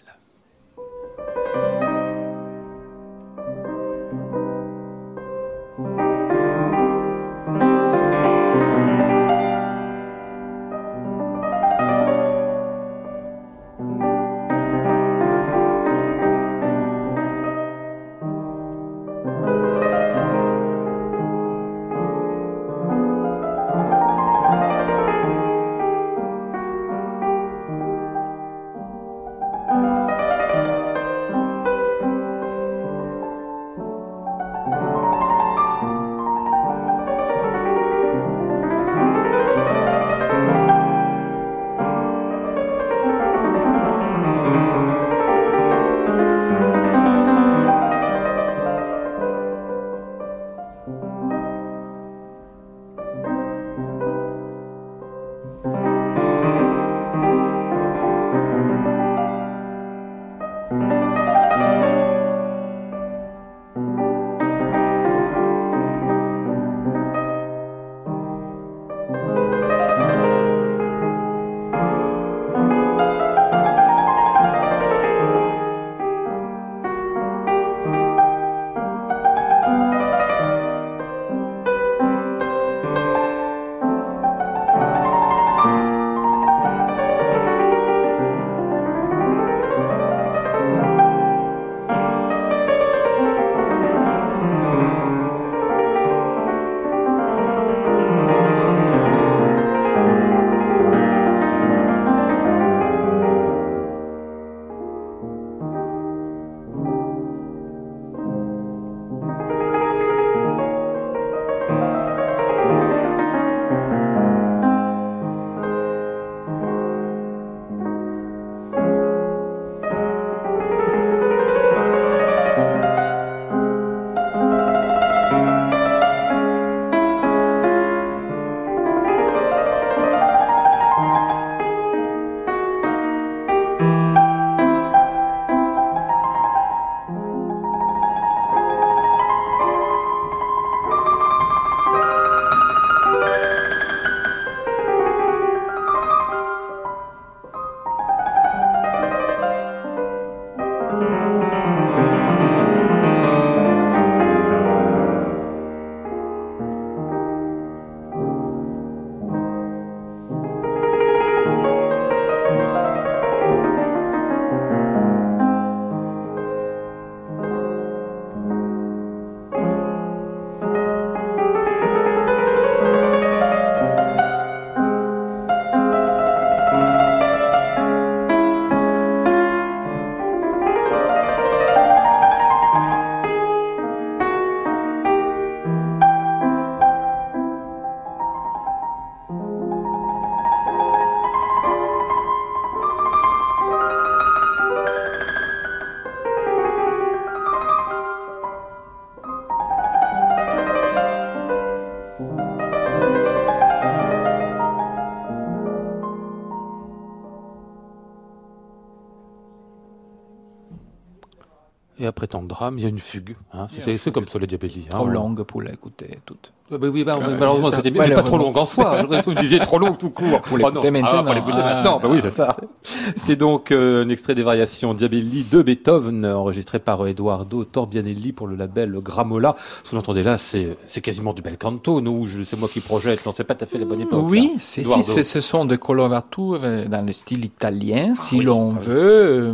[212.13, 213.35] Après tant de drame, il y a une fugue.
[213.53, 213.67] Hein.
[213.79, 214.85] C'est comme ça, le Diabelli.
[214.87, 216.53] Trop longue pour l'écouter toute.
[216.69, 218.99] Bah, oui, bah, malheureusement, c'était bien, mais pas trop long en soi.
[219.09, 220.41] Je vous disais trop long tout court.
[220.41, 221.09] Pour l'écouter oh, maintenant.
[221.11, 221.99] Ah, pour l'écouter ah, maintenant.
[221.99, 222.55] Bah oui, c'est ça.
[222.83, 228.47] C'était donc euh, un extrait des variations Diabelli de Beethoven, enregistré par Eduardo Torbianelli pour
[228.47, 229.55] le label Gramola.
[229.83, 231.99] Ce que vous entendez là, c'est quasiment du bel canto.
[231.99, 233.25] Nous, c'est moi qui projette.
[233.25, 234.25] Non, c'est pas tout à fait la bonne époque.
[234.29, 238.93] Oui, si, si, ce sont des coloratures dans le style italien, si ah l'on veut.
[238.93, 239.53] Euh,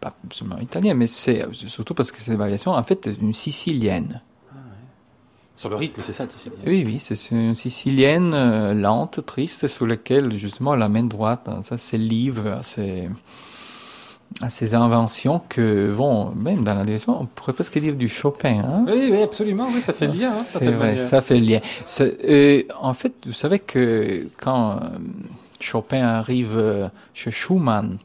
[0.00, 4.22] pas seulement italien, mais c'est surtout parce que c'est une variation, en fait, une sicilienne.
[5.56, 9.86] Sur le rythme, c'est ça, sicilienne Oui, oui, c'est une sicilienne euh, lente, triste, sur
[9.86, 13.10] laquelle, justement, la main droite, hein, ça, c'est livre à ces,
[14.40, 18.64] à ces inventions que vont, même dans la direction, on pourrait presque dire du Chopin.
[18.66, 20.30] Hein oui, oui, absolument, oui, ça fait lien.
[20.30, 21.60] Hein, c'est vrai, ça fait lien.
[22.00, 24.76] Euh, en fait, vous savez que quand euh,
[25.60, 27.98] Chopin arrive chez Schumann,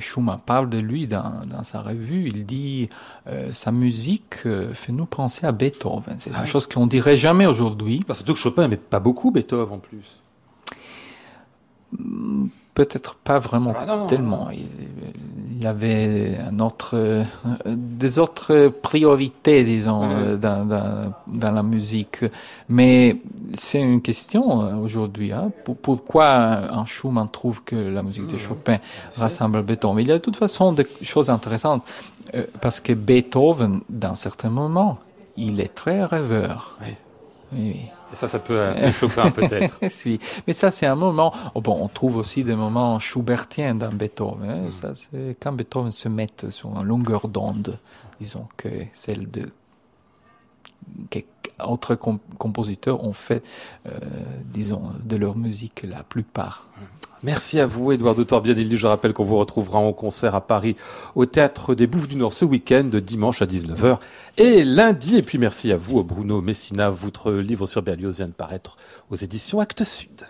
[0.00, 2.88] Schumann parle de lui dans, dans sa revue, il dit
[3.26, 6.16] euh, sa musique euh, fait nous penser à Beethoven.
[6.18, 8.02] C'est une ah chose qu'on dirait jamais aujourd'hui.
[8.06, 10.20] Parce que Chopin n'aimait pas beaucoup Beethoven en plus.
[11.98, 14.50] Hmm, peut-être pas vraiment ah tellement.
[14.50, 15.31] Il, il,
[15.64, 17.24] avait un autre, euh,
[17.66, 22.24] des autres priorités, disons, euh, dans, dans, dans, la musique.
[22.68, 23.16] Mais
[23.52, 25.32] c'est une question euh, aujourd'hui.
[25.32, 25.50] Hein.
[25.82, 26.26] Pourquoi
[26.72, 28.78] un Schumann trouve que la musique de Chopin
[29.16, 31.82] rassemble Beethoven Il y a de toute façon des choses intéressantes.
[32.60, 34.98] Parce que Beethoven, dans certains moments,
[35.36, 36.78] il est très rêveur.
[36.82, 36.94] Oui.
[37.52, 37.76] oui.
[38.12, 39.78] Et ça, ça peut chauffer un peut-être.
[40.06, 41.32] oui, mais ça, c'est un moment.
[41.54, 44.50] Oh, bon, on trouve aussi des moments schubertiens dans Beethoven.
[44.50, 44.66] Hein.
[44.66, 44.72] Mm.
[44.72, 47.78] Ça, c'est quand Beethoven se met sur une longueur d'onde,
[48.20, 49.48] disons que celle de
[51.64, 53.42] autres compositeurs ont fait,
[53.86, 53.98] euh,
[54.52, 56.68] disons, de leur musique la plupart.
[56.76, 57.01] Mm.
[57.24, 58.76] Merci à vous, Eduardo Torbianelli.
[58.76, 60.74] Je rappelle qu'on vous retrouvera en concert à Paris
[61.14, 63.98] au Théâtre des Bouffes du Nord ce week-end, dimanche à 19h
[64.38, 65.16] et lundi.
[65.16, 66.90] Et puis merci à vous, Bruno Messina.
[66.90, 68.76] Votre livre sur Berlioz vient de paraître
[69.08, 70.26] aux éditions Actes Sud.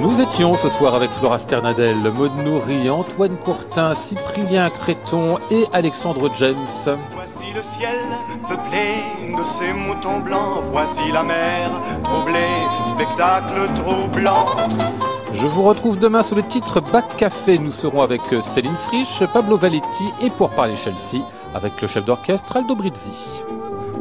[0.00, 6.28] Nous étions ce soir avec Flora Sternadel, Maud Nourri, Antoine Courtin, Cyprien Créton et Alexandre
[6.38, 6.66] James
[7.54, 7.98] le ciel
[8.48, 9.17] peuplé de
[9.58, 10.64] ces moutons blancs.
[10.70, 11.70] Voici la mer
[12.04, 12.62] troublée,
[12.94, 14.46] spectacle troublant.
[15.32, 17.58] Je vous retrouve demain sur le titre Bac Café.
[17.58, 21.22] Nous serons avec Céline Frisch, Pablo Valetti et pour parler Chelsea
[21.54, 23.42] avec le chef d'orchestre Aldo Brizzi.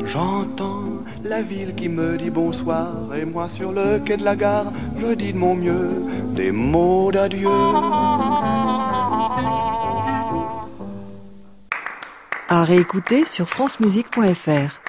[0.04, 0.84] J'entends
[1.24, 5.08] la ville qui me dit bonsoir et moi sur le quai de la gare, je
[5.14, 7.50] dis de mon mieux des mots d'adieu.
[12.50, 14.80] À réécouter sur francemusique.fr.